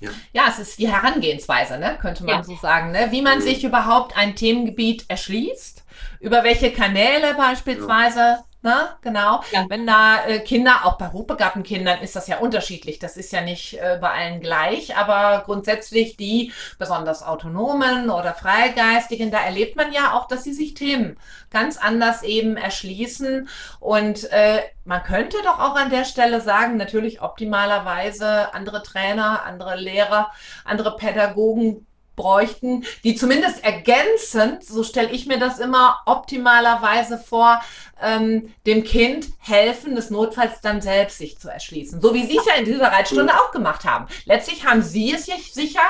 [0.00, 0.10] Ja.
[0.32, 1.98] ja, es ist die Herangehensweise, ne?
[2.00, 2.42] könnte man ja.
[2.42, 3.08] so sagen, ne?
[3.10, 3.42] wie man mhm.
[3.42, 5.84] sich überhaupt ein Themengebiet erschließt,
[6.20, 8.38] über welche Kanäle beispielsweise.
[8.62, 8.70] Ja.
[8.70, 8.88] Ne?
[9.02, 9.42] Genau.
[9.52, 9.66] Ja.
[9.68, 12.98] Wenn da äh, Kinder, auch bei hochbegabten Kindern ist das ja unterschiedlich.
[12.98, 19.30] Das ist ja nicht äh, bei allen gleich, aber grundsätzlich die besonders autonomen oder freigeistigen,
[19.30, 21.18] da erlebt man ja auch, dass sie sich Themen
[21.50, 23.48] ganz anders eben erschließen.
[23.78, 29.76] Und äh, man könnte doch auch an der Stelle sagen, natürlich optimalerweise andere Trainer, andere
[29.76, 30.30] Lehrer,
[30.64, 31.86] andere Pädagogen
[32.20, 37.60] bräuchten, die zumindest ergänzend, so stelle ich mir das immer optimalerweise vor,
[38.02, 42.00] ähm, dem Kind helfen, des Notfalls dann selbst sich zu erschließen.
[42.00, 44.06] So wie Sie es ja in dieser Reitstunde auch gemacht haben.
[44.24, 45.80] Letztlich haben Sie es sich sicher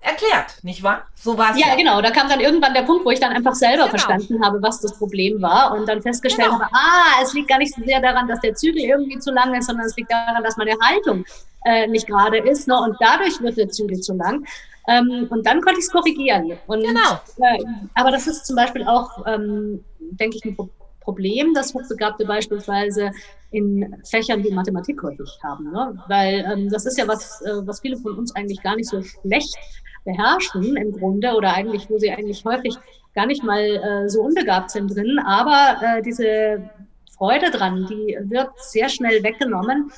[0.00, 1.06] erklärt, nicht wahr?
[1.14, 1.58] So war es.
[1.58, 2.00] Ja, ja, genau.
[2.00, 3.90] Da kam dann irgendwann der Punkt, wo ich dann einfach selber genau.
[3.90, 6.60] verstanden habe, was das Problem war und dann festgestellt genau.
[6.60, 9.54] habe, ah, es liegt gar nicht so sehr daran, dass der Zügel irgendwie zu lang
[9.54, 11.24] ist, sondern es liegt daran, dass meine Haltung
[11.64, 12.68] äh, nicht gerade ist.
[12.68, 12.78] Ne?
[12.78, 14.46] Und dadurch wird der Zügel zu lang.
[14.88, 16.52] Ähm, und dann konnte ich es korrigieren.
[16.66, 17.20] Und, genau.
[17.38, 17.64] Äh,
[17.94, 20.56] aber das ist zum Beispiel auch, ähm, denke ich, ein
[21.00, 23.10] Problem, das Hochbegabte beispielsweise
[23.50, 25.72] in Fächern wie Mathematik häufig haben.
[25.72, 26.02] Ne?
[26.08, 29.02] Weil ähm, das ist ja was, äh, was viele von uns eigentlich gar nicht so
[29.02, 29.56] schlecht
[30.04, 32.76] beherrschen im Grunde oder eigentlich, wo sie eigentlich häufig
[33.14, 35.18] gar nicht mal äh, so unbegabt sind drin.
[35.18, 36.70] Aber äh, diese
[37.16, 39.90] Freude dran, die wird sehr schnell weggenommen,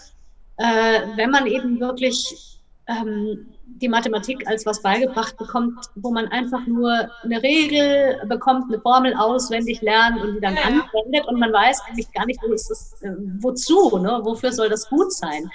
[0.56, 3.46] äh, wenn man eben wirklich ähm,
[3.76, 9.14] die Mathematik als was beigebracht bekommt, wo man einfach nur eine Regel bekommt, eine Formel
[9.14, 10.62] auswendig lernt und die dann ja.
[10.62, 14.20] anwendet und man weiß eigentlich gar nicht, wo ist das, äh, wozu, ne?
[14.22, 15.50] wofür soll das gut sein.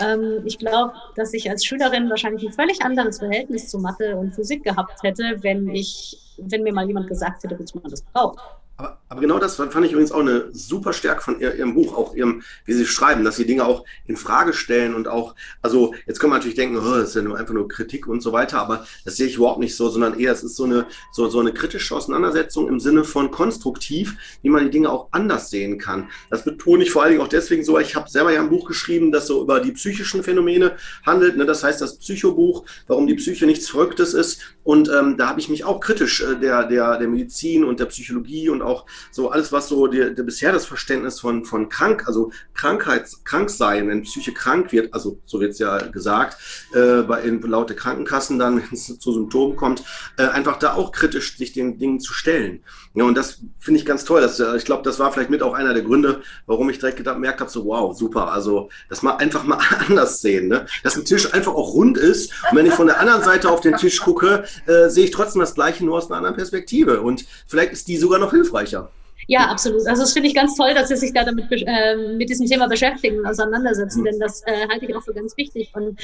[0.00, 4.34] Ähm, ich glaube, dass ich als Schülerin wahrscheinlich ein völlig anderes Verhältnis zu Mathe und
[4.34, 8.38] Physik gehabt hätte, wenn ich, wenn mir mal jemand gesagt hätte, wozu man das braucht.
[8.80, 11.96] Aber, aber, genau das fand ich übrigens auch eine super Stärke von ihr, ihrem Buch,
[11.96, 15.94] auch ihrem, wie sie schreiben, dass sie Dinge auch in Frage stellen und auch, also
[16.06, 18.32] jetzt kann man natürlich denken, oh, das ist ja nur einfach nur Kritik und so
[18.32, 21.28] weiter, aber das sehe ich überhaupt nicht so, sondern eher, es ist so eine, so,
[21.28, 25.78] so eine kritische Auseinandersetzung im Sinne von konstruktiv, wie man die Dinge auch anders sehen
[25.78, 26.08] kann.
[26.30, 28.68] Das betone ich vor allen Dingen auch deswegen so, ich habe selber ja ein Buch
[28.68, 31.46] geschrieben, das so über die psychischen Phänomene handelt, ne?
[31.46, 35.48] das heißt das Psychobuch, warum die Psyche nichts Verrücktes ist und ähm, da habe ich
[35.48, 39.52] mich auch kritisch äh, der, der, der Medizin und der Psychologie und auch so alles,
[39.52, 44.02] was so die, die bisher das Verständnis von, von krank, also Krankheits, krank sein, wenn
[44.02, 46.36] Psyche krank wird, also so wird es ja gesagt,
[46.74, 49.82] äh, bei in, laut der Krankenkassen dann, wenn es zu Symptomen kommt,
[50.16, 52.60] äh, einfach da auch kritisch sich den Dingen zu stellen.
[52.94, 54.20] Ja, und das finde ich ganz toll.
[54.20, 57.40] Das, ich glaube, das war vielleicht mit auch einer der Gründe, warum ich direkt gemerkt
[57.40, 58.32] habe, so wow, super.
[58.32, 59.58] Also das mal einfach mal
[59.88, 60.66] anders sehen, ne?
[60.82, 62.32] dass ein Tisch einfach auch rund ist.
[62.50, 65.40] Und wenn ich von der anderen Seite auf den Tisch gucke, äh, sehe ich trotzdem
[65.40, 67.00] das Gleiche nur aus einer anderen Perspektive.
[67.00, 68.90] Und vielleicht ist die sogar noch hilfreicher.
[69.30, 69.86] Ja, absolut.
[69.86, 72.66] Also das finde ich ganz toll, dass Sie sich da damit äh, mit diesem Thema
[72.66, 75.70] beschäftigen und auseinandersetzen, denn das äh, halte ich auch für ganz wichtig.
[75.74, 76.00] Und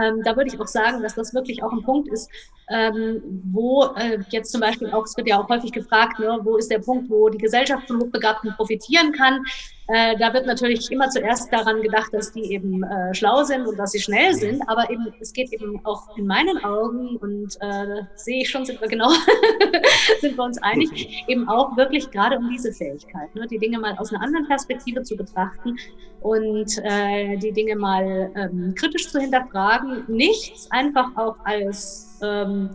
[0.00, 2.30] ähm, da würde ich auch sagen, dass das wirklich auch ein Punkt ist,
[2.70, 3.20] ähm,
[3.52, 6.70] wo äh, jetzt zum Beispiel auch, es wird ja auch häufig gefragt, ne, wo ist
[6.70, 9.44] der Punkt, wo die Gesellschaft von Hochbegabten profitieren kann.
[9.90, 13.78] Äh, da wird natürlich immer zuerst daran gedacht, dass die eben äh, schlau sind und
[13.78, 18.02] dass sie schnell sind, aber eben es geht eben auch in meinen Augen und äh,
[18.14, 19.08] sehe ich schon, sind wir genau,
[20.20, 23.96] sind wir uns einig, eben auch wirklich gerade um diese Fähigkeit, ne, die Dinge mal
[23.96, 25.76] aus einer anderen Perspektive zu betrachten
[26.20, 32.68] und äh, die Dinge mal ähm, kritisch zu hinterfragen, nichts einfach auch als ähm,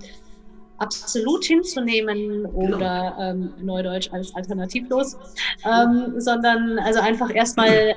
[0.78, 5.18] absolut hinzunehmen oder ähm, Neudeutsch als alternativlos,
[5.66, 7.96] ähm, sondern also einfach erstmal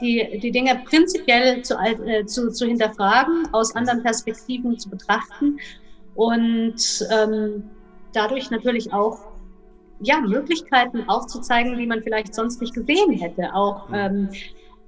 [0.00, 5.58] die, die Dinge prinzipiell zu, äh, zu, zu hinterfragen, aus anderen Perspektiven zu betrachten
[6.14, 7.64] und ähm,
[8.12, 9.32] dadurch natürlich auch
[10.00, 13.54] ja, Möglichkeiten aufzuzeigen, die man vielleicht sonst nicht gesehen hätte.
[13.54, 14.28] Auch ähm,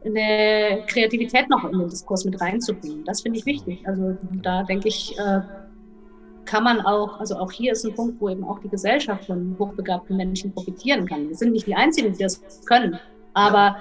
[0.05, 3.05] eine Kreativität noch in den Diskurs mit reinzubringen.
[3.05, 3.87] Das finde ich wichtig.
[3.87, 5.41] Also da denke ich, äh,
[6.45, 9.57] kann man auch, also auch hier ist ein Punkt, wo eben auch die Gesellschaft von
[9.59, 11.29] hochbegabten Menschen profitieren kann.
[11.29, 12.99] Wir sind nicht die Einzigen, die das können,
[13.35, 13.77] aber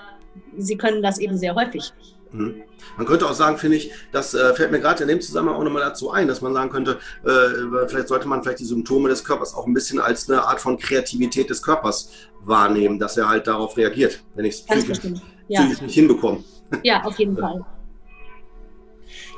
[0.57, 1.93] sie können das eben sehr häufig.
[2.31, 2.63] Mhm.
[2.97, 5.63] Man könnte auch sagen, finde ich, das äh, fällt mir gerade in dem Zusammenhang auch
[5.63, 9.23] nochmal dazu ein, dass man sagen könnte, äh, vielleicht sollte man vielleicht die Symptome des
[9.23, 12.11] Körpers auch ein bisschen als eine Art von Kreativität des Körpers
[12.41, 14.99] wahrnehmen, dass er halt darauf reagiert, wenn ich es psychisch,
[15.47, 15.61] ja.
[15.61, 16.43] psychisch nicht hinbekomme.
[16.81, 17.63] Ja, auf jeden Fall.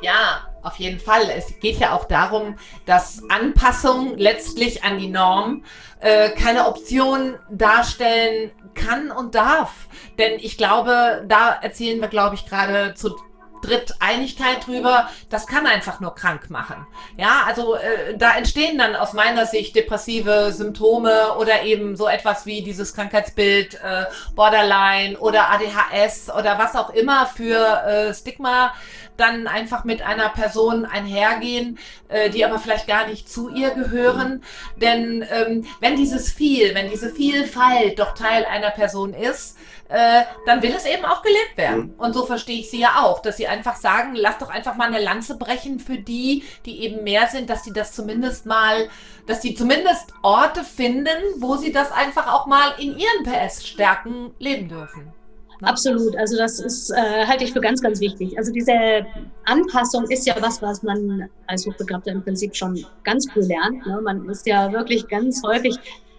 [0.01, 1.29] Ja, auf jeden Fall.
[1.29, 5.63] Es geht ja auch darum, dass Anpassung letztlich an die Norm
[5.99, 9.87] äh, keine Option darstellen kann und darf.
[10.17, 13.15] Denn ich glaube, da erzählen wir, glaube ich, gerade zu
[13.61, 16.85] dritt Einigkeit drüber, das kann einfach nur krank machen.
[17.17, 22.45] Ja, also äh, da entstehen dann aus meiner Sicht depressive Symptome oder eben so etwas
[22.45, 28.73] wie dieses Krankheitsbild äh, Borderline oder ADHS oder was auch immer für äh, Stigma
[29.17, 31.79] dann einfach mit einer Person einhergehen,
[32.09, 34.43] äh, die aber vielleicht gar nicht zu ihr gehören.
[34.75, 39.57] Denn ähm, wenn dieses viel, wenn diese Vielfalt doch Teil einer Person ist,
[39.89, 41.93] äh, dann will es eben auch gelebt werden.
[41.93, 41.93] Mhm.
[41.97, 44.87] Und so verstehe ich sie ja auch, dass sie einfach sagen, lass doch einfach mal
[44.87, 48.89] eine Lanze brechen für die, die eben mehr sind, dass die das zumindest mal,
[49.27, 54.69] dass die zumindest Orte finden, wo sie das einfach auch mal in ihren PS-Stärken leben
[54.69, 55.13] dürfen.
[55.61, 55.67] Ne?
[55.67, 58.37] Absolut, also das ist, äh, halte ich für ganz, ganz wichtig.
[58.37, 59.05] Also diese
[59.45, 63.85] Anpassung ist ja was, was man als Hochbegabter im Prinzip schon ganz früh lernt.
[63.85, 64.01] Ne?
[64.01, 65.77] Man ist ja wirklich ganz häufig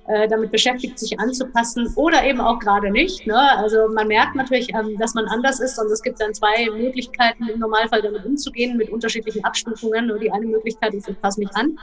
[0.09, 3.27] äh, damit beschäftigt, sich anzupassen oder eben auch gerade nicht.
[3.27, 3.37] Ne?
[3.57, 7.49] Also man merkt natürlich, ähm, dass man anders ist und es gibt dann zwei Möglichkeiten
[7.49, 10.07] im Normalfall damit umzugehen mit unterschiedlichen Abstufungen.
[10.07, 11.79] Nur die eine Möglichkeit ist, ich passe mich an.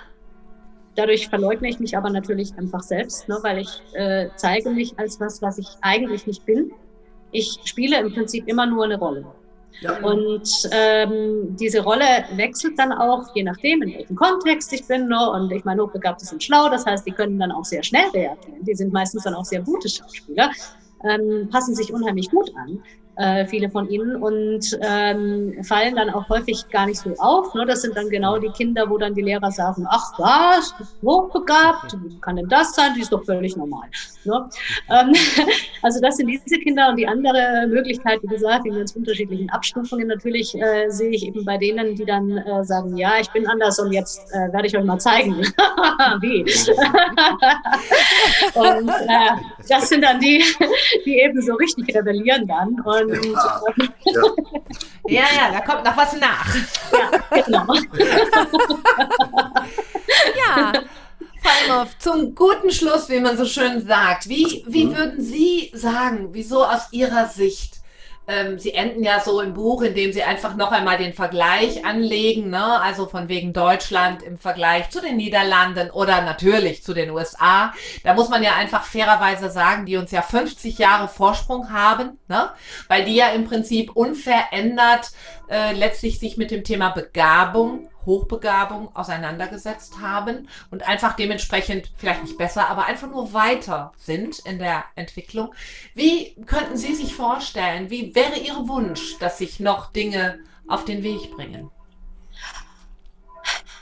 [0.95, 3.39] Dadurch verleugne ich mich aber natürlich einfach selbst, ne?
[3.41, 6.71] weil ich äh, zeige mich als was, was ich eigentlich nicht bin.
[7.31, 9.25] Ich spiele im Prinzip immer nur eine Rolle.
[9.81, 9.99] Ja.
[9.99, 12.05] Und ähm, diese Rolle
[12.35, 15.07] wechselt dann auch, je nachdem, in welchem Kontext ich bin.
[15.07, 15.29] Ne?
[15.31, 18.63] Und ich meine, Hochbegabte sind schlau, das heißt, die können dann auch sehr schnell reagieren.
[18.63, 20.51] Die sind meistens dann auch sehr gute Schauspieler,
[21.03, 22.81] ähm, passen sich unheimlich gut an
[23.15, 27.53] äh, viele von ihnen und ähm, fallen dann auch häufig gar nicht so auf.
[27.53, 27.65] Ne?
[27.65, 30.95] Das sind dann genau die Kinder, wo dann die Lehrer sagen, ach was, du bist
[31.03, 32.93] hochbegabt, wie kann denn das sein?
[32.95, 33.87] Die ist doch völlig normal.
[34.25, 34.49] Ne?
[34.89, 35.13] Ähm,
[35.81, 40.07] also das sind diese Kinder und die andere Möglichkeit, wie gesagt, in ganz unterschiedlichen Abstufungen
[40.07, 43.79] natürlich äh, sehe ich eben bei denen, die dann äh, sagen, ja, ich bin anders
[43.79, 45.35] und jetzt äh, werde ich euch mal zeigen,
[46.21, 46.43] wie.
[48.55, 49.29] und äh,
[49.67, 50.43] das sind dann die,
[51.05, 52.79] die eben so richtig rebellieren dann.
[52.81, 53.61] Und und, ja,
[54.05, 54.21] ja.
[55.07, 56.55] ja, ja, da kommt noch was nach.
[56.91, 57.11] Ja,
[57.43, 57.73] genau.
[60.47, 60.73] ja.
[61.43, 64.29] Falmov, zum guten Schluss, wie man so schön sagt.
[64.29, 64.95] Wie, wie mhm.
[64.95, 67.72] würden Sie sagen, wieso aus Ihrer Sicht
[68.27, 72.49] ähm, sie enden ja so im Buch, indem sie einfach noch einmal den Vergleich anlegen,
[72.49, 72.81] ne?
[72.81, 77.73] also von wegen Deutschland im Vergleich zu den Niederlanden oder natürlich zu den USA.
[78.03, 82.49] Da muss man ja einfach fairerweise sagen, die uns ja 50 Jahre Vorsprung haben, ne?
[82.87, 85.11] weil die ja im Prinzip unverändert
[85.49, 92.37] äh, letztlich sich mit dem Thema Begabung Hochbegabung auseinandergesetzt haben und einfach dementsprechend vielleicht nicht
[92.37, 95.53] besser, aber einfach nur weiter sind in der Entwicklung.
[95.93, 101.03] Wie könnten Sie sich vorstellen, wie wäre Ihr Wunsch, dass sich noch Dinge auf den
[101.03, 101.69] Weg bringen?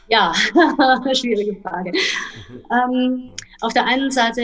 [0.08, 0.34] Ja,
[1.14, 1.94] schwierige Frage.
[2.70, 3.32] Ähm,
[3.62, 4.42] auf der einen Seite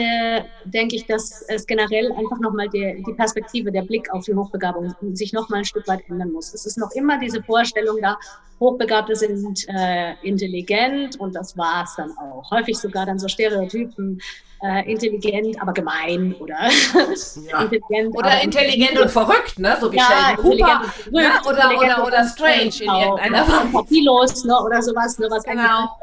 [0.64, 4.94] denke ich, dass es generell einfach nochmal die, die Perspektive, der Blick auf die Hochbegabung
[5.12, 6.54] sich nochmal ein Stück weit ändern muss.
[6.54, 8.16] Es ist noch immer diese Vorstellung da,
[8.60, 12.50] Hochbegabte sind äh, intelligent und das war es dann auch.
[12.50, 14.20] Häufig sogar dann so Stereotypen,
[14.62, 17.62] äh, intelligent, aber gemein oder ja.
[17.62, 18.16] intelligent.
[18.16, 19.76] Oder intelligent und verrückt, ne?
[19.80, 20.80] So wie ja, Sheldon Cooper.
[20.80, 21.30] Verrückt, ne?
[21.48, 23.72] Oder, oder, oder strange in irgendeiner Form.
[23.72, 24.60] Papillos, ne?
[24.60, 25.28] Oder sowas, ne?
[25.30, 25.96] Was genau.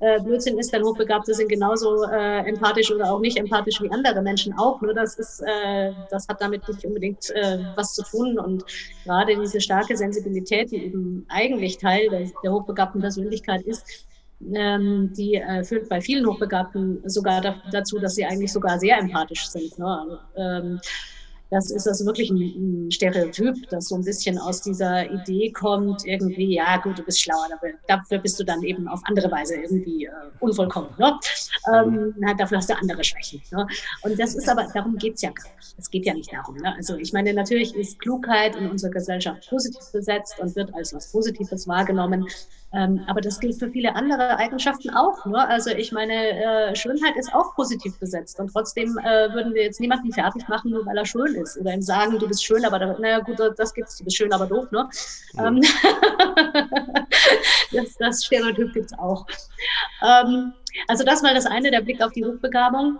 [0.00, 4.20] Äh, Blödsinn ist, denn Hochbegabte sind genauso äh, empathisch oder auch nicht empathisch wie andere
[4.22, 4.80] Menschen auch.
[4.80, 8.38] Nur das ist, äh, das hat damit nicht unbedingt äh, was zu tun.
[8.38, 8.64] Und
[9.04, 14.06] gerade diese starke Sensibilität, die eben eigentlich Teil der, der hochbegabten Persönlichkeit ist,
[14.52, 18.98] ähm, die äh, führt bei vielen Hochbegabten sogar da, dazu, dass sie eigentlich sogar sehr
[18.98, 19.78] empathisch sind.
[19.78, 20.18] Ne?
[20.36, 20.80] Ähm,
[21.54, 26.04] das ist also wirklich ein, ein, Stereotyp, das so ein bisschen aus dieser Idee kommt,
[26.04, 27.46] irgendwie, ja gut, du bist schlauer,
[27.86, 30.90] dafür bist du dann eben auf andere Weise irgendwie äh, unvollkommen.
[30.98, 31.16] Ne?
[31.72, 33.40] Ähm, na, dafür hast du andere Schwächen.
[33.52, 33.66] Ne?
[34.02, 35.74] Und das ist aber, darum geht's ja gar nicht.
[35.78, 36.56] Es geht ja nicht darum.
[36.56, 36.74] Ne?
[36.74, 41.12] Also ich meine, natürlich ist Klugheit in unserer Gesellschaft positiv besetzt und wird als was
[41.12, 42.26] Positives wahrgenommen.
[42.72, 45.24] Ähm, aber das gilt für viele andere Eigenschaften auch.
[45.26, 45.46] Ne?
[45.48, 49.80] Also ich meine, äh, Schönheit ist auch positiv besetzt und trotzdem äh, würden wir jetzt
[49.80, 52.78] niemanden fertig machen, nur weil er schön ist oder ihm sagen, du bist schön, aber
[52.78, 54.70] da, naja gut, das gibt's, du bist schön, aber doof.
[54.70, 54.88] Ne?
[55.34, 55.46] Ja.
[55.46, 55.60] Ähm,
[57.72, 59.26] das, das Stereotyp gibt's auch.
[60.02, 60.52] Ähm,
[60.88, 62.98] also das mal das eine, der Blick auf die Hochbegabung.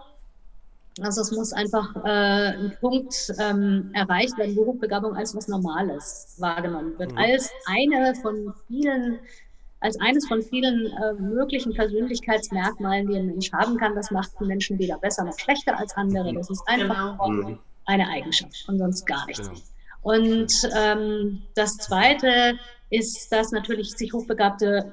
[1.01, 6.37] Also es muss einfach äh, ein Punkt ähm, erreicht werden, wo Hochbegabung als was Normales
[6.39, 7.19] wahrgenommen wird, mhm.
[7.19, 9.19] als eine von vielen
[9.85, 13.95] als eines von vielen äh, möglichen Persönlichkeitsmerkmalen, die ein Mensch haben kann.
[13.95, 16.33] Das macht einen Menschen weder besser noch schlechter als andere.
[16.33, 17.29] Das ist einfach genau.
[17.29, 17.59] Mhm.
[17.87, 19.49] Eine Eigenschaft und sonst gar nichts.
[19.49, 19.61] Genau.
[20.03, 22.59] Und ähm, das Zweite
[22.91, 24.93] ist, dass natürlich sich Hochbegabte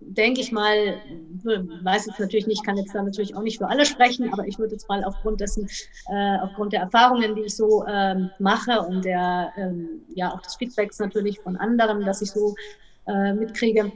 [0.00, 1.00] denke ich mal,
[1.44, 4.58] weiß jetzt natürlich nicht, kann jetzt da natürlich auch nicht für alle sprechen, aber ich
[4.58, 5.68] würde jetzt mal aufgrund dessen,
[6.08, 10.56] äh, aufgrund der Erfahrungen, die ich so ähm, mache und der, ähm, ja, auch des
[10.56, 12.54] Feedbacks natürlich von anderen, dass ich so
[13.06, 13.92] äh, mitkriege,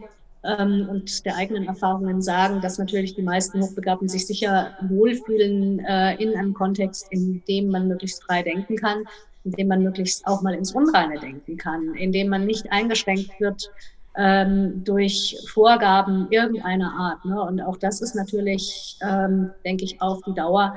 [0.48, 6.14] ähm, und der eigenen Erfahrungen sagen, dass natürlich die meisten Hochbegabten sich sicher wohlfühlen äh,
[6.16, 9.04] in einem Kontext, in dem man möglichst frei denken kann,
[9.44, 13.38] in dem man möglichst auch mal ins Unreine denken kann, in dem man nicht eingeschränkt
[13.40, 13.70] wird
[14.16, 17.24] ähm, durch Vorgaben irgendeiner Art.
[17.24, 17.40] Ne?
[17.40, 20.74] Und auch das ist natürlich, ähm, denke ich, auf die Dauer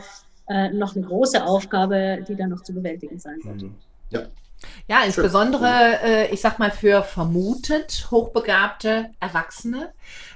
[0.48, 3.64] äh, noch eine große Aufgabe, die da noch zu bewältigen sein wird.
[3.64, 3.76] Mhm.
[4.10, 4.22] Ja,
[4.88, 9.94] ja, insbesondere, äh, ich sag mal, für vermutet hochbegabte Erwachsene.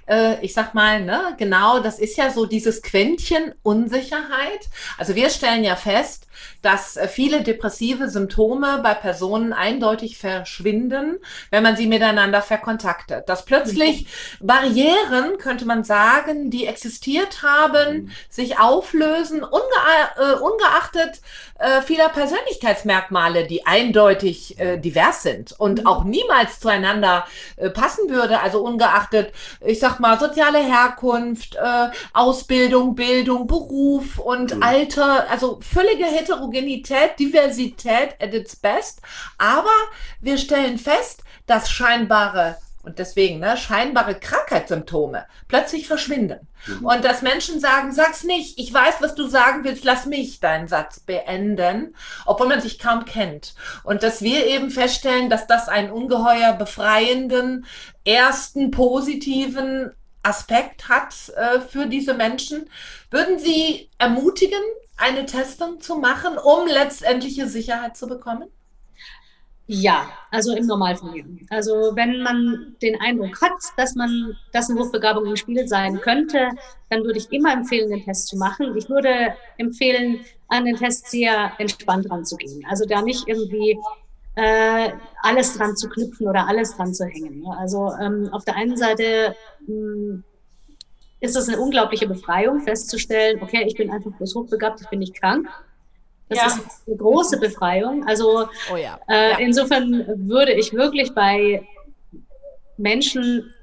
[0.08, 4.70] Äh, ich sag mal, ne, genau, das ist ja so dieses Quäntchen Unsicherheit.
[4.97, 6.28] Also wir stellen ja fest,
[6.62, 11.18] dass äh, viele depressive Symptome bei Personen eindeutig verschwinden,
[11.49, 13.30] wenn man sie miteinander verkontaktet.
[13.30, 14.08] Dass plötzlich
[14.39, 14.47] mhm.
[14.47, 18.12] Barrieren, könnte man sagen, die existiert haben, mhm.
[18.30, 19.64] sich auflösen, unge
[20.18, 21.22] äh, ungeachtet
[21.58, 25.88] äh, vieler Persönlichkeitsmerkmale, die eindeutig äh, divers sind und mhm.
[25.88, 27.26] auch niemals zueinander
[27.56, 28.41] äh, passen würde.
[28.41, 29.32] Also ungeachtet,
[29.62, 34.63] ich sag mal, soziale Herkunft, äh, Ausbildung, Bildung, Beruf und mhm.
[34.63, 39.01] Alter, also völlige Heterogenität, Diversität at its best.
[39.37, 39.69] Aber
[40.21, 46.47] wir stellen fest, dass scheinbare und deswegen ne, scheinbare Krankheitssymptome plötzlich verschwinden.
[46.67, 46.86] Mhm.
[46.86, 50.67] Und dass Menschen sagen, sag's nicht, ich weiß, was du sagen willst, lass mich deinen
[50.67, 53.55] Satz beenden, obwohl man sich kaum kennt.
[53.83, 57.65] Und dass wir eben feststellen, dass das einen ungeheuer befreienden,
[58.05, 59.91] ersten positiven
[60.23, 62.69] Aspekt hat äh, für diese Menschen.
[63.11, 64.61] Würden Sie ermutigen,
[64.97, 68.49] eine Testung zu machen, um letztendliche Sicherheit zu bekommen?
[69.68, 71.24] Ja, also im Normalfall.
[71.49, 76.49] Also wenn man den Eindruck hat, dass man, dass eine Hochbegabung im Spiel sein könnte,
[76.89, 78.78] dann würde ich immer empfehlen, den Test zu machen.
[78.78, 82.63] Ich würde empfehlen, an den Test sehr entspannt ranzugehen.
[82.70, 83.80] Also da nicht irgendwie
[84.36, 84.91] äh,
[85.24, 87.43] alles dran zu knüpfen oder alles dran zu hängen.
[87.57, 89.36] Also ähm, auf der einen Seite
[89.66, 90.24] mh, hm,
[91.22, 95.20] ist es eine unglaubliche Befreiung, festzustellen, okay, ich bin einfach bloß hochbegabt, ich bin nicht
[95.20, 95.47] krank.
[96.30, 96.45] Das ja.
[96.47, 98.05] ist eine große Befreiung.
[98.07, 98.99] Also oh ja.
[99.07, 99.38] Äh, ja.
[99.38, 101.65] insofern würde ich wirklich bei
[102.78, 103.53] Menschen,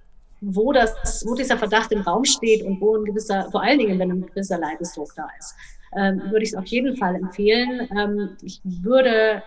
[0.41, 3.99] wo das, wo dieser Verdacht im Raum steht und wo ein gewisser, vor allen Dingen,
[3.99, 5.55] wenn ein gewisser Leidensdruck da ist,
[5.97, 7.89] ähm, würde ich es auf jeden Fall empfehlen.
[7.97, 9.43] Ähm, ich würde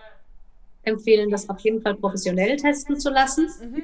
[0.82, 3.48] empfehlen, das auf jeden Fall professionell testen zu lassen.
[3.60, 3.82] Mhm.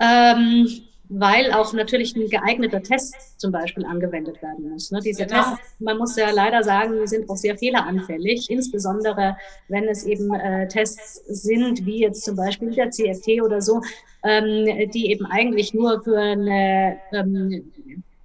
[0.00, 0.68] Ähm,
[1.08, 4.90] weil auch natürlich ein geeigneter Test zum Beispiel angewendet werden muss.
[4.90, 5.00] Ne?
[5.04, 5.42] Diese Genau.
[5.42, 9.36] Tests, man muss ja leider sagen, sind auch sehr fehleranfällig, insbesondere
[9.68, 13.82] wenn es eben äh, Tests sind, wie jetzt zum Beispiel der CFT oder so,
[14.24, 17.72] ähm, die eben eigentlich nur für eine ähm,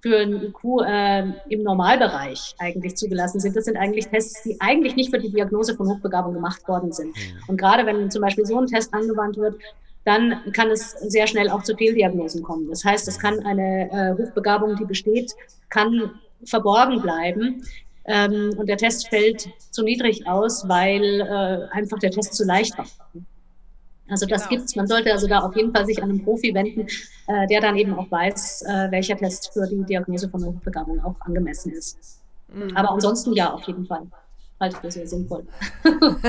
[0.00, 3.56] für ein IQ äh, im Normalbereich eigentlich zugelassen sind.
[3.56, 7.16] Das sind eigentlich Tests, die eigentlich nicht für die Diagnose von Hochbegabung gemacht worden sind.
[7.48, 9.56] Und gerade wenn zum Beispiel so ein Test angewandt wird,
[10.04, 12.68] dann kann es sehr schnell auch zu Fehldiagnosen kommen.
[12.68, 15.32] Das heißt, es kann eine äh, Hochbegabung, die besteht,
[15.68, 16.12] kann
[16.44, 17.62] verborgen bleiben.
[18.06, 22.76] Ähm, und der Test fällt zu niedrig aus, weil äh, einfach der Test zu leicht
[22.78, 22.86] war.
[24.08, 24.56] Also das Genau.
[24.60, 24.76] gibt's.
[24.76, 26.86] Man sollte also da auf jeden Fall sich an einen Profi wenden,
[27.26, 31.16] äh, der dann eben auch weiß, äh, welcher Test für die Diagnose von Hochbegabung auch
[31.20, 31.98] angemessen ist.
[32.48, 32.74] Mhm.
[32.74, 34.06] Aber ansonsten ja, auf jeden Fall.
[34.60, 35.46] Halte ich für sehr sinnvoll.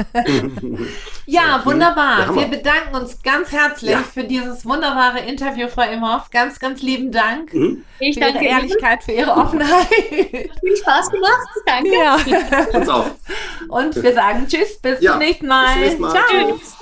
[1.26, 2.36] Ja, Ja, wunderbar.
[2.36, 4.00] Wir bedanken uns ganz herzlich Ja.
[4.00, 6.30] für dieses wunderbare Interview, Frau Imhoff.
[6.32, 7.84] Ganz, ganz lieben Dank Mhm.
[8.00, 8.58] Ich für Ihre danke Ihnen.
[8.60, 9.88] Ehrlichkeit, für Ihre Offenheit.
[9.90, 11.48] Viel Spaß gemacht.
[11.66, 11.90] Danke.
[11.92, 12.18] ja.
[12.80, 13.08] Uns auch.
[13.70, 15.72] Und wir sagen Tschüss, bis Ja, zum nächsten bis Mal.
[15.74, 16.12] zum nächsten Mal.
[16.12, 16.58] Ciao.
[16.58, 16.76] Tschüss.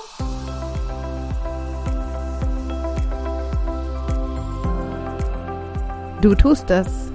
[6.21, 7.11] Du tust es.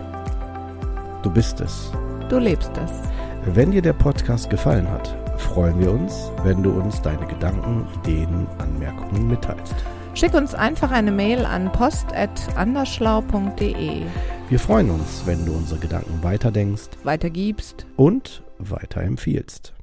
[1.23, 1.91] Du bist es.
[2.29, 3.12] Du lebst es.
[3.45, 8.47] Wenn dir der Podcast gefallen hat, freuen wir uns, wenn du uns deine Gedanken, Ideen,
[8.59, 9.75] Anmerkungen mitteilst.
[10.15, 14.03] Schick uns einfach eine Mail an post.anderschlau.de.
[14.49, 17.85] Wir freuen uns, wenn du unsere Gedanken weiterdenkst Weitergibst.
[17.97, 19.75] und weiterempfiehlst.